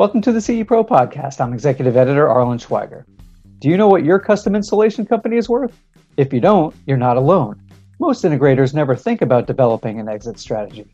Welcome 0.00 0.22
to 0.22 0.32
the 0.32 0.40
CE 0.40 0.66
Pro 0.66 0.82
podcast. 0.82 1.42
I'm 1.42 1.52
executive 1.52 1.94
editor 1.94 2.26
Arlen 2.26 2.56
Schweiger. 2.56 3.04
Do 3.58 3.68
you 3.68 3.76
know 3.76 3.86
what 3.86 4.02
your 4.02 4.18
custom 4.18 4.56
installation 4.56 5.04
company 5.04 5.36
is 5.36 5.46
worth? 5.46 5.78
If 6.16 6.32
you 6.32 6.40
don't, 6.40 6.74
you're 6.86 6.96
not 6.96 7.18
alone. 7.18 7.60
Most 7.98 8.24
integrators 8.24 8.72
never 8.72 8.96
think 8.96 9.20
about 9.20 9.46
developing 9.46 10.00
an 10.00 10.08
exit 10.08 10.38
strategy. 10.38 10.90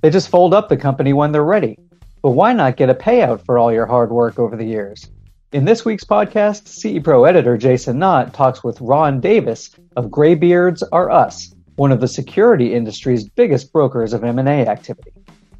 They 0.00 0.10
just 0.10 0.28
fold 0.28 0.54
up 0.54 0.68
the 0.68 0.76
company 0.76 1.12
when 1.12 1.30
they're 1.30 1.44
ready. 1.44 1.78
But 2.20 2.32
why 2.32 2.52
not 2.52 2.76
get 2.76 2.90
a 2.90 2.94
payout 2.94 3.44
for 3.44 3.58
all 3.58 3.72
your 3.72 3.86
hard 3.86 4.10
work 4.10 4.40
over 4.40 4.56
the 4.56 4.66
years? 4.66 5.08
In 5.52 5.64
this 5.64 5.84
week's 5.84 6.02
podcast, 6.02 6.66
CE 6.66 7.00
Pro 7.00 7.26
editor 7.26 7.56
Jason 7.56 8.00
Knott 8.00 8.34
talks 8.34 8.64
with 8.64 8.80
Ron 8.80 9.20
Davis 9.20 9.70
of 9.94 10.06
Graybeards 10.06 10.82
Are 10.90 11.12
Us, 11.12 11.54
one 11.76 11.92
of 11.92 12.00
the 12.00 12.08
security 12.08 12.74
industry's 12.74 13.28
biggest 13.28 13.72
brokers 13.72 14.12
of 14.12 14.24
M&A 14.24 14.66
activity. 14.66 15.12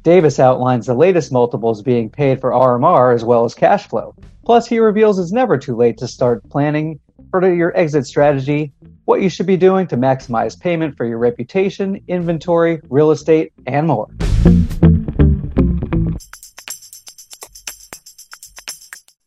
Davis 0.09 0.39
outlines 0.39 0.87
the 0.87 0.95
latest 0.95 1.31
multiples 1.31 1.83
being 1.83 2.09
paid 2.09 2.41
for 2.41 2.49
RMR 2.49 3.13
as 3.13 3.23
well 3.23 3.45
as 3.45 3.53
cash 3.53 3.87
flow. 3.87 4.15
Plus, 4.43 4.65
he 4.65 4.79
reveals 4.79 5.19
it's 5.19 5.31
never 5.31 5.55
too 5.55 5.75
late 5.75 5.99
to 5.99 6.07
start 6.07 6.41
planning 6.49 6.99
for 7.29 7.47
your 7.53 7.77
exit 7.77 8.07
strategy, 8.07 8.73
what 9.05 9.21
you 9.21 9.29
should 9.29 9.45
be 9.45 9.55
doing 9.55 9.85
to 9.85 9.97
maximize 9.97 10.59
payment 10.59 10.97
for 10.97 11.05
your 11.05 11.19
reputation, 11.19 12.01
inventory, 12.07 12.81
real 12.89 13.11
estate, 13.11 13.53
and 13.67 13.85
more. 13.85 14.07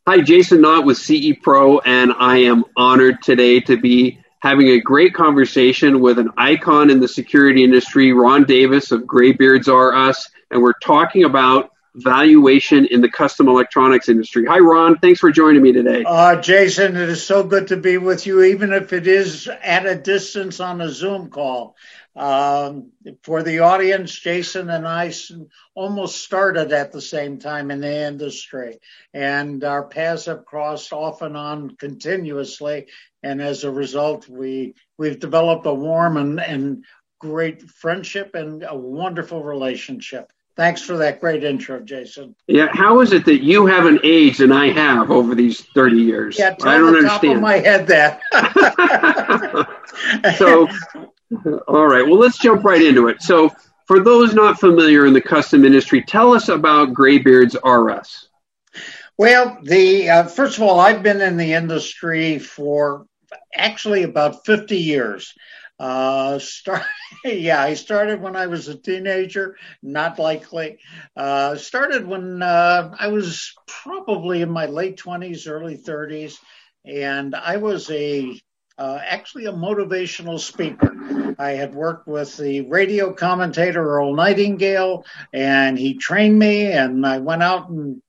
Hi, 0.09 0.21
Jason 0.21 0.63
Knott 0.63 0.85
with 0.85 0.99
CE 0.99 1.35
Pro, 1.41 1.79
and 1.79 2.13
I 2.19 2.39
am 2.39 2.65
honored 2.77 3.23
today 3.23 3.61
to 3.61 3.77
be 3.77 4.19
having 4.41 4.71
a 4.71 4.81
great 4.81 5.15
conversation 5.15 6.01
with 6.01 6.19
an 6.19 6.31
icon 6.37 6.91
in 6.91 6.99
the 6.99 7.07
security 7.07 7.63
industry, 7.63 8.13
Ron 8.13 8.43
Davis 8.43 8.91
of 8.91 9.03
Graybeards 9.03 9.69
Are 9.69 9.95
Us 9.95 10.29
and 10.53 10.63
we're 10.63 10.75
talking 10.75 11.25
about 11.25 11.71
valuation 11.95 12.87
in 12.87 13.01
the 13.01 13.11
custom 13.11 13.49
electronics 13.49 14.09
industry. 14.09 14.47
Hi, 14.47 14.59
Ron. 14.59 14.99
Thanks 14.99 15.21
for 15.21 15.31
joining 15.31 15.63
me 15.63 15.73
today. 15.73 16.05
Uh, 16.07 16.41
Jason, 16.41 16.97
it 16.97 17.09
is 17.09 17.23
so 17.23 17.43
good 17.43 17.69
to 17.69 17.77
be 17.77 17.99
with 17.99 18.27
you, 18.27 18.43
even 18.43 18.73
if 18.73 18.93
it 18.93 19.07
is 19.07 19.49
at 19.63 19.85
a 19.85 19.95
distance 19.95 20.61
on 20.61 20.81
a 20.81 20.89
Zoom 20.89 21.29
call. 21.29 21.77
Um, 22.15 22.93
for 23.23 23.43
the 23.43 23.61
audience, 23.61 24.19
Jason 24.19 24.69
and 24.69 24.87
I 24.87 25.13
almost 25.75 26.23
started 26.23 26.73
at 26.73 26.93
the 26.93 27.01
same 27.01 27.39
time 27.39 27.71
in 27.71 27.81
the 27.81 28.07
industry, 28.07 28.79
and 29.15 29.65
our 29.65 29.85
paths 29.85 30.27
have 30.27 30.45
crossed 30.45 30.93
off 30.93 31.23
and 31.23 31.37
on 31.37 31.77
continuously. 31.77 32.87
And 33.23 33.41
as 33.41 33.65
a 33.65 33.71
result, 33.71 34.29
we 34.29 34.75
we've 34.99 35.21
developed 35.21 35.67
a 35.67 35.73
warm 35.73 36.19
and, 36.19 36.39
and 36.41 36.85
great 37.19 37.63
friendship 37.63 38.35
and 38.35 38.65
a 38.69 38.77
wonderful 38.77 39.43
relationship. 39.43 40.33
Thanks 40.55 40.83
for 40.83 40.99
that 40.99 41.21
great 41.21 41.45
intro, 41.45 41.81
Jason. 41.81 42.37
Yeah, 42.47 42.69
how 42.73 43.01
is 43.01 43.13
it 43.13 43.25
that 43.25 43.43
you 43.43 43.65
haven't 43.67 44.01
aged 44.05 44.43
and 44.43 44.53
I 44.53 44.71
have 44.71 45.11
over 45.11 45.35
these 45.35 45.63
30 45.75 45.97
years? 45.97 46.39
Yeah, 46.39 46.55
I 46.63 46.77
don't 46.77 46.95
understand. 46.95 47.23
top 47.23 47.37
of 47.37 47.41
my 47.41 47.57
head 47.59 47.87
that. 47.87 48.21
so, 50.37 50.69
all 51.69 51.87
right, 51.87 52.07
well, 52.07 52.19
let's 52.19 52.39
jump 52.39 52.65
right 52.65 52.83
into 52.83 53.09
it. 53.09 53.23
So, 53.23 53.51
for 53.87 54.01
those 54.01 54.35
not 54.35 54.61
familiar 54.61 55.07
in 55.07 55.15
the 55.15 55.21
custom 55.21 55.65
industry, 55.65 56.03
tell 56.03 56.35
us 56.35 56.49
about 56.49 56.93
Graybeards 56.93 57.57
Are 57.63 57.91
Us. 57.91 58.29
Well, 59.19 59.59
the 59.63 60.09
uh, 60.11 60.25
first 60.25 60.57
of 60.57 60.65
all, 60.65 60.81
I've 60.81 61.03
been 61.03 61.21
in 61.21 61.37
the 61.37 61.53
industry 61.55 62.39
for 62.39 63.07
actually 63.55 64.03
about 64.03 64.45
50 64.45 64.77
years. 64.77 65.33
Uh, 65.79 66.39
start, 66.39 66.83
yeah, 67.25 67.61
I 67.61 67.75
started 67.75 68.21
when 68.21 68.37
I 68.37 68.47
was 68.47 68.69
a 68.69 68.77
teenager, 68.79 69.57
not 69.83 70.19
likely. 70.19 70.79
Uh, 71.17 71.57
started 71.57 72.07
when 72.07 72.43
uh, 72.43 72.95
I 72.99 73.09
was 73.09 73.53
probably 73.67 74.43
in 74.43 74.51
my 74.51 74.67
late 74.67 74.97
20s, 74.97 75.49
early 75.49 75.77
30s, 75.77 76.37
and 76.85 77.35
I 77.35 77.57
was 77.57 77.91
a 77.91 78.41
uh, 78.79 78.99
actually 79.05 79.47
a 79.47 79.53
motivational 79.53 80.39
speaker. 80.41 81.35
I 81.39 81.51
had 81.53 81.75
worked 81.75 82.07
with 82.07 82.37
the 82.37 82.63
radio 82.63 83.13
commentator 83.13 83.83
Earl 83.83 84.15
Nightingale, 84.15 85.05
and 85.33 85.79
he 85.79 85.95
trained 85.95 86.39
me, 86.39 86.73
and 86.73 87.07
I 87.07 87.19
went 87.19 87.43
out 87.43 87.69
and 87.69 88.01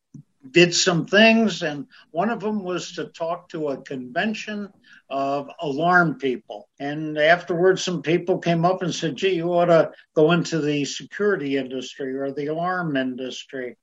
did 0.52 0.74
some 0.74 1.06
things, 1.06 1.64
and 1.64 1.88
one 2.12 2.30
of 2.30 2.40
them 2.40 2.64
was 2.64 2.94
to 2.94 3.06
talk 3.06 3.50
to 3.50 3.70
a 3.70 3.82
convention 3.82 4.72
of 5.14 5.48
alarm 5.62 6.18
people. 6.18 6.68
And 6.80 7.20
afterwards, 7.20 7.84
some 7.84 8.02
people 8.02 8.40
came 8.40 8.66
up 8.66 8.82
and 8.82 8.94
said, 8.94 9.16
gee, 9.16 9.36
you 9.36 9.54
ought 9.54 9.66
to 9.66 9.92
go 10.16 10.32
into 10.32 10.60
the 10.60 10.86
security 10.86 11.56
industry 11.56 12.18
or 12.18 12.32
the 12.32 12.48
alarm 12.48 12.98
industry. 12.98 13.78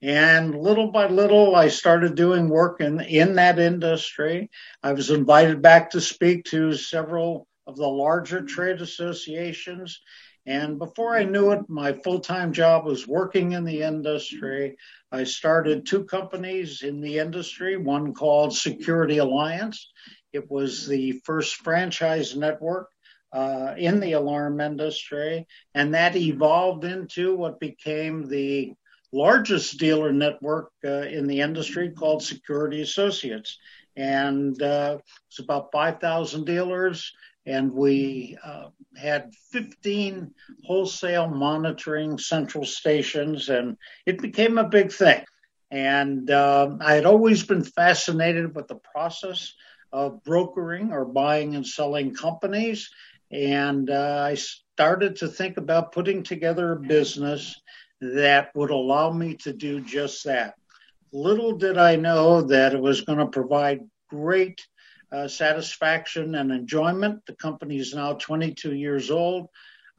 And 0.00 0.54
little 0.54 0.92
by 0.92 1.08
little, 1.08 1.56
I 1.56 1.68
started 1.68 2.14
doing 2.14 2.48
work 2.48 2.80
in, 2.80 3.00
in 3.00 3.34
that 3.34 3.58
industry. 3.58 4.48
I 4.80 4.92
was 4.92 5.10
invited 5.10 5.60
back 5.60 5.90
to 5.90 6.00
speak 6.00 6.44
to 6.46 6.74
several 6.74 7.48
of 7.66 7.74
the 7.74 7.88
larger 7.88 8.42
trade 8.42 8.80
associations. 8.80 10.00
And 10.46 10.78
before 10.78 11.16
I 11.16 11.24
knew 11.24 11.50
it, 11.50 11.68
my 11.68 11.94
full 11.94 12.20
time 12.20 12.52
job 12.52 12.84
was 12.84 13.08
working 13.08 13.52
in 13.52 13.64
the 13.64 13.82
industry. 13.82 14.76
I 15.10 15.24
started 15.24 15.84
two 15.84 16.04
companies 16.04 16.82
in 16.82 17.00
the 17.00 17.18
industry, 17.18 17.76
one 17.76 18.14
called 18.14 18.54
Security 18.54 19.18
Alliance, 19.18 19.90
it 20.36 20.50
was 20.50 20.86
the 20.86 21.20
first 21.24 21.56
franchise 21.56 22.36
network 22.36 22.90
uh, 23.32 23.74
in 23.76 24.00
the 24.00 24.12
alarm 24.12 24.60
industry, 24.60 25.46
and 25.74 25.94
that 25.94 26.16
evolved 26.16 26.84
into 26.84 27.36
what 27.36 27.60
became 27.60 28.28
the 28.28 28.72
largest 29.12 29.78
dealer 29.78 30.12
network 30.12 30.70
uh, 30.84 31.02
in 31.02 31.26
the 31.26 31.40
industry 31.40 31.90
called 31.90 32.22
Security 32.22 32.82
Associates. 32.82 33.58
And 33.96 34.60
uh, 34.62 34.98
it's 35.28 35.38
about 35.38 35.72
5,000 35.72 36.44
dealers, 36.44 37.12
and 37.46 37.72
we 37.72 38.36
uh, 38.44 38.68
had 38.96 39.32
15 39.52 40.32
wholesale 40.64 41.28
monitoring 41.28 42.18
central 42.18 42.64
stations, 42.64 43.48
and 43.48 43.76
it 44.04 44.20
became 44.20 44.58
a 44.58 44.68
big 44.68 44.92
thing. 44.92 45.24
And 45.70 46.30
uh, 46.30 46.76
I 46.80 46.94
had 46.94 47.06
always 47.06 47.42
been 47.42 47.64
fascinated 47.64 48.54
with 48.54 48.68
the 48.68 48.78
process 48.92 49.54
of 49.92 50.22
brokering 50.24 50.92
or 50.92 51.04
buying 51.04 51.54
and 51.54 51.66
selling 51.66 52.14
companies. 52.14 52.90
And 53.30 53.90
uh, 53.90 54.24
I 54.30 54.34
started 54.34 55.16
to 55.16 55.28
think 55.28 55.56
about 55.56 55.92
putting 55.92 56.22
together 56.22 56.72
a 56.72 56.80
business 56.80 57.60
that 58.00 58.50
would 58.54 58.70
allow 58.70 59.10
me 59.10 59.34
to 59.36 59.52
do 59.52 59.80
just 59.80 60.24
that. 60.24 60.54
Little 61.12 61.56
did 61.56 61.78
I 61.78 61.96
know 61.96 62.42
that 62.42 62.74
it 62.74 62.80
was 62.80 63.00
going 63.00 63.18
to 63.18 63.26
provide 63.26 63.80
great 64.08 64.66
uh, 65.10 65.28
satisfaction 65.28 66.34
and 66.34 66.50
enjoyment. 66.50 67.24
The 67.26 67.36
company 67.36 67.78
is 67.78 67.94
now 67.94 68.14
22 68.14 68.74
years 68.74 69.10
old. 69.10 69.48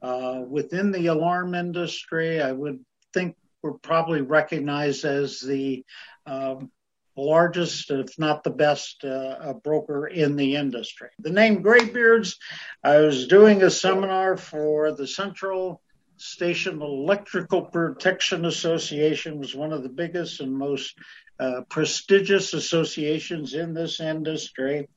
Uh, 0.00 0.42
within 0.46 0.92
the 0.92 1.06
alarm 1.06 1.54
industry, 1.54 2.40
I 2.40 2.52
would 2.52 2.84
think 3.12 3.36
we're 3.62 3.72
probably 3.72 4.20
recognized 4.20 5.04
as 5.04 5.40
the 5.40 5.84
um, 6.26 6.70
largest, 7.18 7.90
if 7.90 8.18
not 8.18 8.44
the 8.44 8.50
best, 8.50 9.04
uh, 9.04 9.52
broker 9.64 10.06
in 10.06 10.36
the 10.36 10.56
industry. 10.56 11.08
The 11.18 11.30
name 11.30 11.62
Graybeards, 11.62 12.36
I 12.82 12.98
was 12.98 13.26
doing 13.26 13.62
a 13.62 13.70
seminar 13.70 14.36
for 14.36 14.92
the 14.92 15.06
Central 15.06 15.82
Station 16.16 16.82
Electrical 16.82 17.62
Protection 17.62 18.44
Association, 18.44 19.38
was 19.38 19.54
one 19.54 19.72
of 19.72 19.82
the 19.82 19.88
biggest 19.88 20.40
and 20.40 20.56
most 20.56 20.94
uh, 21.38 21.62
prestigious 21.68 22.54
associations 22.54 23.54
in 23.54 23.74
this 23.74 24.00
industry. 24.00 24.88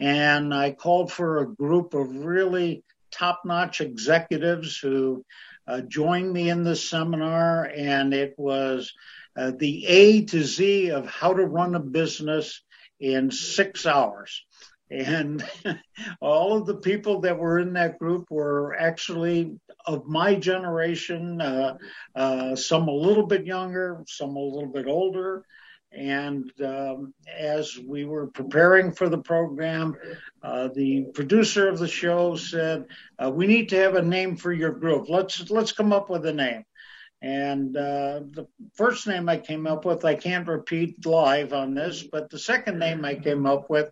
And 0.00 0.52
I 0.52 0.72
called 0.72 1.10
for 1.10 1.38
a 1.38 1.54
group 1.54 1.94
of 1.94 2.14
really 2.14 2.84
top 3.10 3.42
notch 3.44 3.80
executives 3.80 4.76
who 4.76 5.24
uh, 5.66 5.80
joined 5.80 6.32
me 6.32 6.50
in 6.50 6.64
this 6.64 6.88
seminar, 6.88 7.64
and 7.64 8.12
it 8.12 8.34
was 8.36 8.92
uh, 9.36 9.52
the 9.56 9.86
A 9.86 10.24
to 10.26 10.42
Z 10.42 10.90
of 10.90 11.06
how 11.06 11.34
to 11.34 11.44
run 11.44 11.74
a 11.74 11.80
business 11.80 12.62
in 13.00 13.30
six 13.30 13.86
hours. 13.86 14.44
And 14.90 15.44
all 16.20 16.56
of 16.56 16.66
the 16.66 16.76
people 16.76 17.20
that 17.22 17.38
were 17.38 17.58
in 17.58 17.72
that 17.74 17.98
group 17.98 18.30
were 18.30 18.76
actually 18.78 19.58
of 19.84 20.06
my 20.06 20.34
generation, 20.34 21.40
uh, 21.40 21.76
uh, 22.14 22.56
some 22.56 22.88
a 22.88 22.94
little 22.94 23.26
bit 23.26 23.46
younger, 23.46 24.02
some 24.06 24.36
a 24.36 24.40
little 24.40 24.70
bit 24.72 24.86
older. 24.86 25.44
And 25.92 26.50
um, 26.62 27.14
as 27.32 27.78
we 27.78 28.04
were 28.04 28.26
preparing 28.26 28.92
for 28.92 29.08
the 29.08 29.18
program, 29.18 29.96
uh, 30.42 30.68
the 30.74 31.06
producer 31.14 31.68
of 31.68 31.78
the 31.78 31.88
show 31.88 32.36
said, 32.36 32.84
uh, 33.22 33.30
"We 33.30 33.46
need 33.46 33.70
to 33.70 33.76
have 33.78 33.94
a 33.94 34.02
name 34.02 34.36
for 34.36 34.52
your 34.52 34.72
group. 34.72 35.08
Let's 35.08 35.48
let's 35.48 35.72
come 35.72 35.92
up 35.92 36.10
with 36.10 36.26
a 36.26 36.32
name." 36.32 36.64
And 37.22 37.76
uh, 37.76 38.20
the 38.30 38.46
first 38.74 39.06
name 39.06 39.28
I 39.28 39.38
came 39.38 39.66
up 39.66 39.84
with, 39.84 40.04
I 40.04 40.14
can't 40.14 40.46
repeat 40.46 41.06
live 41.06 41.54
on 41.54 41.74
this, 41.74 42.02
but 42.02 42.28
the 42.28 42.38
second 42.38 42.78
name 42.78 43.04
I 43.04 43.14
came 43.14 43.46
up 43.46 43.70
with 43.70 43.90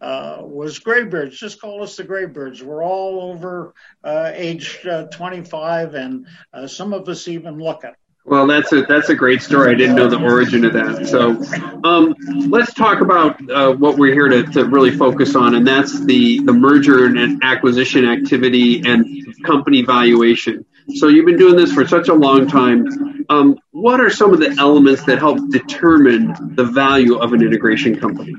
uh, 0.00 0.38
was 0.42 0.78
Graybeards. 0.78 1.32
Just 1.32 1.60
call 1.60 1.82
us 1.82 1.96
the 1.96 2.04
Graybeards. 2.04 2.62
We're 2.62 2.84
all 2.84 3.32
over 3.32 3.72
uh, 4.04 4.30
age 4.34 4.86
uh, 4.86 5.04
25, 5.04 5.94
and 5.94 6.26
uh, 6.52 6.66
some 6.66 6.92
of 6.92 7.08
us 7.08 7.28
even 7.28 7.58
look 7.58 7.84
it. 7.84 7.94
Well, 8.26 8.48
that's 8.48 8.72
a 8.72 8.82
that's 8.82 9.08
a 9.08 9.14
great 9.14 9.40
story. 9.40 9.70
I 9.70 9.74
didn't 9.74 9.94
know 9.94 10.08
the 10.08 10.20
origin 10.20 10.64
of 10.64 10.72
that. 10.72 11.06
So, 11.06 11.40
um, 11.88 12.12
let's 12.50 12.74
talk 12.74 13.00
about 13.00 13.38
uh, 13.48 13.72
what 13.74 13.98
we're 13.98 14.12
here 14.12 14.26
to, 14.26 14.42
to 14.52 14.64
really 14.64 14.90
focus 14.90 15.36
on, 15.36 15.54
and 15.54 15.64
that's 15.64 16.04
the 16.04 16.40
the 16.40 16.52
merger 16.52 17.06
and 17.06 17.40
acquisition 17.44 18.04
activity 18.04 18.82
and 18.84 19.24
company 19.44 19.82
valuation. 19.82 20.65
So, 20.94 21.08
you've 21.08 21.26
been 21.26 21.38
doing 21.38 21.56
this 21.56 21.72
for 21.72 21.86
such 21.86 22.08
a 22.08 22.14
long 22.14 22.46
time. 22.46 23.24
Um, 23.28 23.58
what 23.72 24.00
are 24.00 24.10
some 24.10 24.32
of 24.32 24.38
the 24.38 24.54
elements 24.58 25.04
that 25.04 25.18
help 25.18 25.38
determine 25.50 26.54
the 26.54 26.64
value 26.64 27.16
of 27.16 27.32
an 27.32 27.42
integration 27.42 27.98
company? 27.98 28.34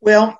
Well, 0.00 0.38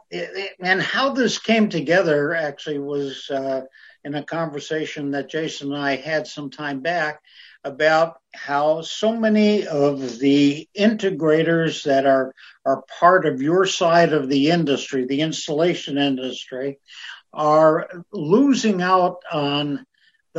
and 0.61 0.81
how 0.81 1.11
this 1.13 1.39
came 1.39 1.69
together 1.69 2.35
actually 2.35 2.79
was 2.79 3.29
uh, 3.31 3.63
in 4.05 4.15
a 4.15 4.23
conversation 4.23 5.11
that 5.13 5.31
Jason 5.31 5.73
and 5.73 5.83
I 5.83 5.97
had 5.97 6.27
some 6.27 6.51
time 6.51 6.81
back 6.81 7.21
about 7.65 8.21
how 8.35 8.83
so 8.83 9.17
many 9.17 9.67
of 9.67 10.19
the 10.19 10.69
integrators 10.77 11.83
that 11.85 12.07
are 12.07 12.33
are 12.65 12.85
part 13.01 13.27
of 13.27 13.43
your 13.43 13.67
side 13.67 14.13
of 14.13 14.29
the 14.29 14.51
industry, 14.51 15.07
the 15.07 15.23
installation 15.23 15.99
industry, 15.99 16.79
are 17.33 17.89
losing 18.13 18.81
out 18.81 19.23
on 19.33 19.85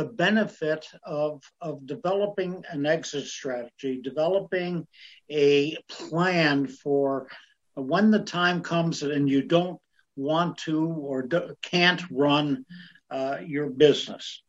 the 0.00 0.06
benefit 0.06 0.86
of 1.04 1.42
of 1.60 1.86
developing 1.86 2.64
an 2.70 2.86
exit 2.86 3.26
strategy, 3.26 4.00
developing 4.02 4.86
a 5.30 5.76
plan 5.90 6.66
for 6.66 7.28
when 7.74 8.10
the 8.10 8.24
time 8.24 8.62
comes 8.62 9.02
and 9.02 9.28
you 9.28 9.42
don't 9.42 9.78
want 10.16 10.56
to 10.56 10.86
or 10.86 11.20
do, 11.20 11.54
can't 11.60 12.02
run 12.10 12.64
uh, 13.10 13.36
your 13.44 13.68
business. 13.68 14.42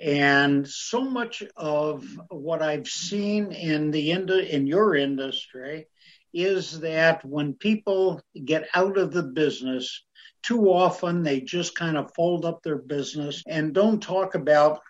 And 0.00 0.68
so 0.68 1.00
much 1.00 1.42
of 1.56 2.04
what 2.28 2.62
I've 2.62 2.86
seen 2.86 3.50
in 3.50 3.90
the 3.90 4.12
in 4.12 4.68
your 4.68 4.94
industry 4.94 5.88
is 6.32 6.78
that 6.78 7.24
when 7.24 7.54
people 7.54 8.20
get 8.44 8.68
out 8.72 8.96
of 8.98 9.12
the 9.12 9.24
business, 9.24 10.04
too 10.44 10.70
often 10.70 11.24
they 11.24 11.40
just 11.40 11.74
kind 11.74 11.96
of 11.96 12.14
fold 12.14 12.44
up 12.44 12.62
their 12.62 12.78
business 12.78 13.42
and 13.48 13.74
don't 13.74 14.00
talk 14.00 14.36
about 14.36 14.80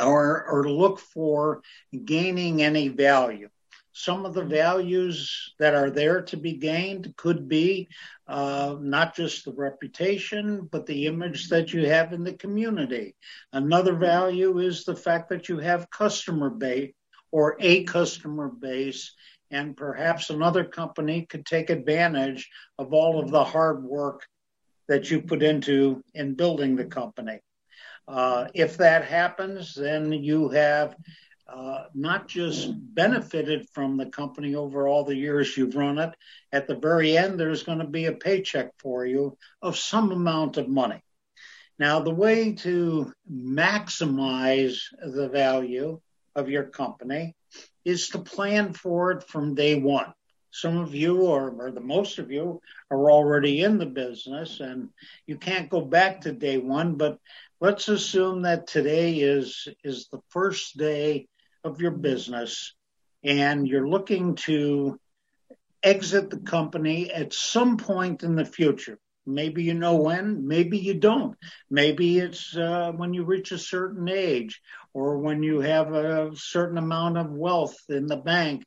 or, 0.00 0.44
or 0.48 0.68
look 0.68 0.98
for 0.98 1.62
gaining 2.04 2.62
any 2.62 2.88
value. 2.88 3.48
Some 3.92 4.24
of 4.24 4.32
the 4.32 4.42
mm-hmm. 4.42 4.50
values 4.50 5.54
that 5.58 5.74
are 5.74 5.90
there 5.90 6.22
to 6.22 6.36
be 6.36 6.52
gained 6.52 7.16
could 7.16 7.48
be 7.48 7.88
uh, 8.28 8.76
not 8.80 9.16
just 9.16 9.44
the 9.44 9.52
reputation, 9.52 10.68
but 10.70 10.86
the 10.86 11.06
image 11.06 11.46
mm-hmm. 11.46 11.56
that 11.56 11.72
you 11.72 11.88
have 11.88 12.12
in 12.12 12.22
the 12.22 12.34
community. 12.34 13.16
Another 13.52 13.92
mm-hmm. 13.92 14.02
value 14.02 14.58
is 14.60 14.84
the 14.84 14.94
fact 14.94 15.30
that 15.30 15.48
you 15.48 15.58
have 15.58 15.90
customer 15.90 16.48
base 16.48 16.92
or 17.32 17.56
a 17.58 17.82
customer 17.84 18.48
base, 18.48 19.14
and 19.50 19.76
perhaps 19.76 20.30
another 20.30 20.64
company 20.64 21.26
could 21.26 21.44
take 21.44 21.68
advantage 21.68 22.48
of 22.78 22.94
all 22.94 23.20
of 23.20 23.30
the 23.30 23.44
hard 23.44 23.82
work 23.82 24.26
that 24.86 25.10
you 25.10 25.22
put 25.22 25.42
into 25.42 26.02
in 26.14 26.34
building 26.34 26.76
the 26.76 26.84
company. 26.84 27.40
Uh, 28.08 28.46
if 28.54 28.78
that 28.78 29.04
happens, 29.04 29.74
then 29.74 30.12
you 30.12 30.48
have 30.48 30.96
uh, 31.46 31.84
not 31.94 32.26
just 32.26 32.70
benefited 32.94 33.68
from 33.70 33.96
the 33.96 34.06
company 34.06 34.54
over 34.54 34.88
all 34.88 35.04
the 35.04 35.16
years 35.16 35.56
you've 35.56 35.76
run 35.76 35.98
it. 35.98 36.14
At 36.52 36.66
the 36.66 36.76
very 36.76 37.16
end, 37.16 37.38
there's 37.38 37.62
going 37.62 37.78
to 37.78 37.86
be 37.86 38.06
a 38.06 38.12
paycheck 38.12 38.70
for 38.78 39.04
you 39.04 39.36
of 39.60 39.76
some 39.76 40.10
amount 40.10 40.56
of 40.56 40.68
money. 40.68 41.02
Now, 41.78 42.00
the 42.00 42.14
way 42.14 42.52
to 42.54 43.12
maximize 43.30 44.80
the 45.00 45.28
value 45.28 46.00
of 46.34 46.48
your 46.48 46.64
company 46.64 47.36
is 47.84 48.08
to 48.10 48.18
plan 48.18 48.72
for 48.72 49.12
it 49.12 49.22
from 49.22 49.54
day 49.54 49.78
one. 49.78 50.12
Some 50.50 50.78
of 50.78 50.94
you, 50.94 51.22
or, 51.22 51.50
or 51.50 51.70
the 51.70 51.80
most 51.80 52.18
of 52.18 52.30
you, 52.30 52.60
are 52.90 53.10
already 53.10 53.62
in 53.62 53.78
the 53.78 53.86
business 53.86 54.60
and 54.60 54.88
you 55.26 55.36
can't 55.36 55.70
go 55.70 55.82
back 55.82 56.22
to 56.22 56.32
day 56.32 56.58
one, 56.58 56.96
but 56.96 57.18
let's 57.60 57.88
assume 57.88 58.42
that 58.42 58.66
today 58.66 59.16
is, 59.16 59.68
is 59.82 60.08
the 60.10 60.20
first 60.28 60.76
day 60.76 61.26
of 61.64 61.80
your 61.80 61.90
business 61.90 62.74
and 63.24 63.66
you're 63.66 63.88
looking 63.88 64.36
to 64.36 64.98
exit 65.82 66.30
the 66.30 66.38
company 66.38 67.10
at 67.10 67.32
some 67.32 67.76
point 67.76 68.22
in 68.22 68.36
the 68.36 68.44
future. 68.44 68.98
Maybe 69.26 69.62
you 69.64 69.74
know 69.74 69.96
when, 69.96 70.48
maybe 70.48 70.78
you 70.78 70.94
don't. 70.94 71.36
Maybe 71.68 72.18
it's 72.18 72.56
uh, 72.56 72.92
when 72.96 73.12
you 73.12 73.24
reach 73.24 73.52
a 73.52 73.58
certain 73.58 74.08
age 74.08 74.60
or 74.94 75.18
when 75.18 75.42
you 75.42 75.60
have 75.60 75.92
a 75.92 76.30
certain 76.34 76.78
amount 76.78 77.18
of 77.18 77.30
wealth 77.30 77.76
in 77.90 78.06
the 78.06 78.16
bank. 78.16 78.64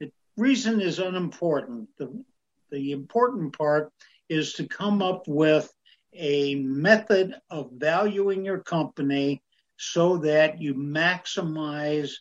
The 0.00 0.10
reason 0.36 0.80
is 0.80 0.98
unimportant. 0.98 1.90
The, 1.98 2.24
the 2.72 2.90
important 2.90 3.56
part 3.56 3.92
is 4.28 4.54
to 4.54 4.66
come 4.66 5.00
up 5.00 5.28
with 5.28 5.72
a 6.14 6.54
method 6.56 7.34
of 7.50 7.70
valuing 7.72 8.44
your 8.44 8.58
company 8.58 9.42
so 9.76 10.18
that 10.18 10.60
you 10.60 10.74
maximize 10.74 12.12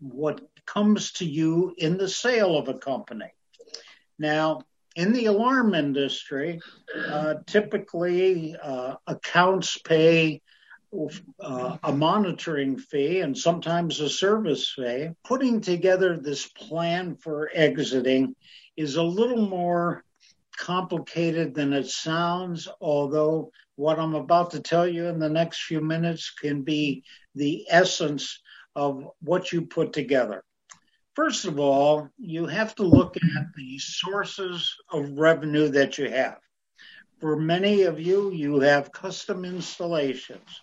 what 0.00 0.40
comes 0.64 1.12
to 1.12 1.24
you 1.24 1.74
in 1.78 1.96
the 1.96 2.08
sale 2.08 2.58
of 2.58 2.68
a 2.68 2.74
company. 2.74 3.32
Now, 4.18 4.62
in 4.96 5.12
the 5.12 5.26
alarm 5.26 5.74
industry, 5.74 6.60
uh, 7.08 7.34
typically 7.46 8.56
uh, 8.60 8.94
accounts 9.06 9.78
pay 9.78 10.40
uh, 11.40 11.76
a 11.82 11.92
monitoring 11.92 12.78
fee 12.78 13.20
and 13.20 13.36
sometimes 13.36 14.00
a 14.00 14.08
service 14.08 14.72
fee. 14.74 15.10
Putting 15.24 15.60
together 15.60 16.16
this 16.16 16.46
plan 16.46 17.16
for 17.16 17.50
exiting 17.52 18.34
is 18.76 18.96
a 18.96 19.02
little 19.02 19.46
more 19.46 20.02
complicated 20.58 21.54
than 21.54 21.72
it 21.72 21.88
sounds, 21.88 22.68
although 22.80 23.50
what 23.76 23.98
I'm 23.98 24.14
about 24.14 24.50
to 24.52 24.60
tell 24.60 24.86
you 24.86 25.06
in 25.06 25.18
the 25.18 25.28
next 25.28 25.64
few 25.64 25.80
minutes 25.80 26.30
can 26.30 26.62
be 26.62 27.04
the 27.34 27.66
essence 27.68 28.40
of 28.74 29.06
what 29.20 29.52
you 29.52 29.62
put 29.66 29.92
together. 29.92 30.42
First 31.14 31.46
of 31.46 31.58
all, 31.58 32.08
you 32.18 32.46
have 32.46 32.74
to 32.74 32.82
look 32.82 33.16
at 33.16 33.46
the 33.56 33.78
sources 33.78 34.74
of 34.90 35.18
revenue 35.18 35.68
that 35.68 35.96
you 35.96 36.10
have. 36.10 36.38
For 37.20 37.36
many 37.36 37.82
of 37.82 37.98
you, 37.98 38.30
you 38.30 38.60
have 38.60 38.92
custom 38.92 39.46
installations. 39.46 40.60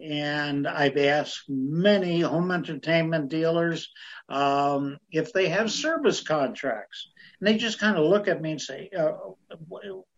And 0.00 0.66
I've 0.68 0.96
asked 0.96 1.44
many 1.48 2.20
home 2.20 2.50
entertainment 2.50 3.28
dealers 3.28 3.90
um, 4.28 4.98
if 5.10 5.32
they 5.32 5.48
have 5.48 5.70
service 5.70 6.20
contracts. 6.20 7.10
And 7.40 7.48
they 7.48 7.56
just 7.56 7.80
kind 7.80 7.96
of 7.96 8.04
look 8.04 8.28
at 8.28 8.42
me 8.42 8.52
and 8.52 8.60
say, 8.60 8.90
uh, 8.96 9.12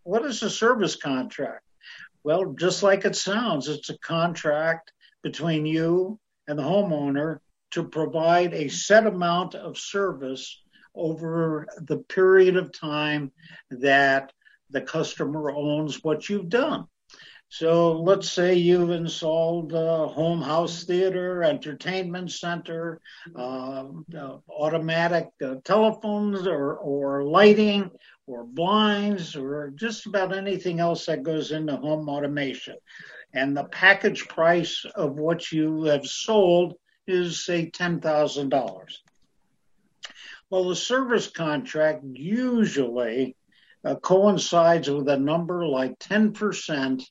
What 0.03 0.25
is 0.25 0.43
a 0.43 0.51
service 0.51 0.97
contract? 0.97 1.65
Well, 2.25 2.55
just 2.59 2.83
like 2.83 3.05
it 3.05 3.17
sounds, 3.17 3.69
it's 3.69 3.91
a 3.91 3.99
contract 3.99 4.93
between 5.23 5.67
you 5.67 6.19
and 6.47 6.59
the 6.59 6.63
homeowner 6.63 7.39
to 7.71 7.85
provide 7.85 8.55
a 8.55 8.69
set 8.69 9.07
amount 9.07 9.55
of 9.55 9.79
service 9.79 10.63
over 10.95 11.67
the 11.83 11.99
period 11.99 12.57
of 12.57 12.73
time 12.73 13.31
that 13.71 14.33
the 14.71 14.81
customer 14.81 15.51
owns 15.51 16.03
what 16.03 16.29
you've 16.29 16.49
done. 16.49 16.87
So 17.51 18.01
let's 18.01 18.31
say 18.31 18.55
you've 18.55 18.91
installed 18.91 19.73
a 19.73 20.07
home 20.07 20.43
house 20.43 20.85
theater, 20.85 21.43
entertainment 21.43 22.31
center, 22.31 23.01
uh, 23.35 23.85
automatic 24.51 25.29
uh, 25.43 25.55
telephones 25.65 26.47
or, 26.47 26.75
or 26.75 27.25
lighting 27.25 27.91
or 28.27 28.45
blinds 28.45 29.35
or 29.35 29.73
just 29.75 30.07
about 30.07 30.37
anything 30.37 30.79
else 30.79 31.07
that 31.07 31.23
goes 31.23 31.51
into 31.51 31.77
home 31.77 32.09
automation 32.09 32.77
and 33.35 33.57
the 33.57 33.65
package 33.65 34.27
price 34.29 34.85
of 34.95 35.19
what 35.19 35.53
you 35.53 35.85
have 35.85 36.07
sold 36.07 36.75
is, 37.07 37.45
say, 37.45 37.71
$10,000. 37.71 38.93
Well, 40.51 40.69
the 40.69 40.77
service 40.77 41.29
contract 41.29 42.05
usually 42.05 43.37
uh, 43.85 43.97
coincides 43.97 44.91
with 44.91 45.09
a 45.09 45.19
number 45.19 45.67
like 45.67 45.99
10% 45.99 47.03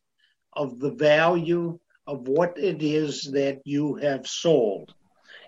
of 0.57 0.79
the 0.79 0.91
value 0.91 1.79
of 2.07 2.27
what 2.27 2.57
it 2.57 2.81
is 2.81 3.31
that 3.31 3.61
you 3.63 3.95
have 3.95 4.25
sold. 4.25 4.93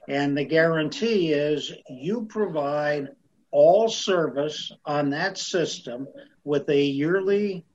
And 0.07 0.37
the 0.37 0.45
guarantee 0.45 1.33
is 1.33 1.71
you 1.89 2.25
provide 2.25 3.09
all 3.51 3.89
service 3.89 4.71
on 4.85 5.09
that 5.09 5.37
system 5.37 6.07
with 6.43 6.69
a 6.69 6.81
yearly 6.81 7.65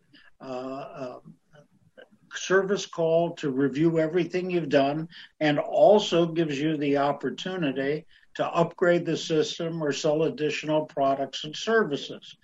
uh, 0.41 0.45
uh, 0.45 1.19
service 2.35 2.87
call 2.87 3.35
to 3.37 3.51
review 3.51 3.99
everything 3.99 4.51
you've 4.51 4.69
done 4.69 5.09
and 5.41 5.59
also 5.59 6.27
gives 6.27 6.59
you 6.59 6.77
the 6.77 6.97
opportunity 6.97 8.05
to 8.35 8.47
upgrade 8.47 9.07
the 9.07 9.17
system 9.17 9.83
or 9.83 9.93
sell 9.93 10.25
additional 10.25 10.85
products 10.87 11.45
and 11.45 11.55
services. 11.55 12.37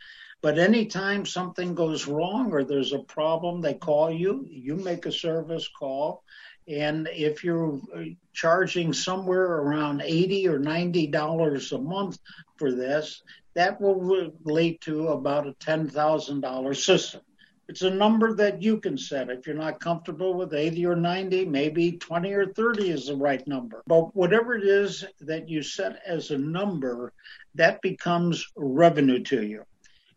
But 0.42 0.58
anytime 0.58 1.26
something 1.26 1.74
goes 1.74 2.06
wrong 2.06 2.52
or 2.52 2.64
there's 2.64 2.94
a 2.94 3.00
problem, 3.00 3.60
they 3.60 3.74
call 3.74 4.10
you, 4.10 4.46
you 4.48 4.74
make 4.74 5.04
a 5.04 5.12
service 5.12 5.68
call, 5.68 6.24
And 6.66 7.08
if 7.12 7.44
you're 7.44 7.78
uh, 7.94 8.04
charging 8.32 8.92
somewhere 8.92 9.44
around 9.44 10.02
80 10.02 10.48
or 10.48 10.58
90 10.58 11.08
dollars 11.08 11.72
a 11.72 11.78
month 11.78 12.18
for 12.56 12.72
this, 12.72 13.22
that 13.54 13.80
will 13.80 14.00
relate 14.44 14.80
to 14.82 15.08
about 15.08 15.46
a 15.46 15.52
$10,000 15.54 16.76
system. 16.76 17.20
It's 17.68 17.82
a 17.82 17.90
number 17.90 18.34
that 18.34 18.62
you 18.62 18.80
can 18.80 18.98
set. 18.98 19.30
If 19.30 19.46
you're 19.46 19.54
not 19.54 19.78
comfortable 19.78 20.34
with 20.34 20.54
80 20.54 20.86
or 20.86 20.96
90, 20.96 21.44
maybe 21.44 21.92
20 21.92 22.32
or 22.32 22.46
30 22.46 22.90
is 22.90 23.06
the 23.06 23.16
right 23.16 23.46
number. 23.46 23.82
But 23.86 24.14
whatever 24.16 24.56
it 24.56 24.64
is 24.64 25.04
that 25.20 25.48
you 25.48 25.62
set 25.62 26.00
as 26.04 26.30
a 26.30 26.38
number, 26.38 27.12
that 27.54 27.80
becomes 27.82 28.44
revenue 28.56 29.22
to 29.24 29.44
you. 29.44 29.64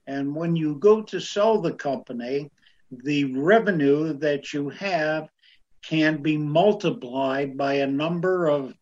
And 0.07 0.36
when 0.36 0.55
you 0.55 0.75
go 0.75 1.01
to 1.03 1.19
sell 1.19 1.62
the 1.62 1.74
company, 1.74 2.51
the 2.91 3.25
revenue 3.36 4.13
that 4.13 4.53
you 4.53 4.69
have 4.69 5.29
can 5.83 6.22
be 6.22 6.38
multiplied 6.38 7.57
by 7.57 7.75
a 7.75 7.88
number 7.88 8.48
of 8.48 8.74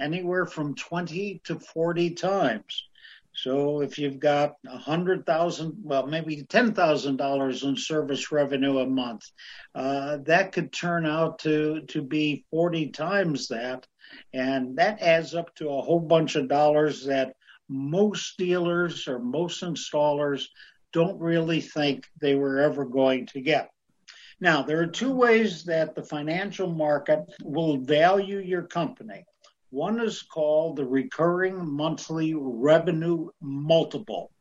anywhere 0.00 0.46
from 0.46 0.74
20 0.74 1.40
to 1.44 1.58
40 1.58 2.10
times. 2.10 2.88
So 3.32 3.80
if 3.80 3.98
you've 3.98 4.18
got 4.18 4.56
a 4.66 4.76
hundred 4.76 5.24
thousand, 5.24 5.74
well, 5.82 6.06
maybe 6.06 6.42
ten 6.42 6.74
thousand 6.74 7.16
dollars 7.16 7.62
in 7.62 7.76
service 7.76 8.32
revenue 8.32 8.78
a 8.78 8.86
month, 8.86 9.30
uh, 9.74 10.18
that 10.26 10.52
could 10.52 10.72
turn 10.72 11.06
out 11.06 11.38
to 11.40 11.82
to 11.88 12.02
be 12.02 12.44
forty 12.50 12.88
times 12.88 13.48
that, 13.48 13.86
and 14.34 14.76
that 14.76 15.00
adds 15.00 15.34
up 15.34 15.54
to 15.54 15.68
a 15.68 15.80
whole 15.80 16.00
bunch 16.00 16.34
of 16.34 16.48
dollars 16.48 17.06
that 17.06 17.34
most 17.70 18.36
dealers 18.36 19.06
or 19.06 19.20
most 19.20 19.62
installers 19.62 20.46
don't 20.92 21.20
really 21.20 21.60
think 21.60 22.06
they 22.20 22.34
were 22.34 22.58
ever 22.58 22.84
going 22.84 23.26
to 23.26 23.40
get. 23.40 23.70
Now, 24.40 24.62
there 24.62 24.80
are 24.80 24.86
two 24.86 25.12
ways 25.12 25.64
that 25.64 25.94
the 25.94 26.02
financial 26.02 26.68
market 26.68 27.20
will 27.44 27.76
value 27.76 28.40
your 28.40 28.62
company. 28.62 29.24
One 29.70 30.00
is 30.00 30.22
called 30.22 30.76
the 30.76 30.84
recurring 30.84 31.64
monthly 31.64 32.34
revenue 32.34 33.28
multiple. 33.40 34.32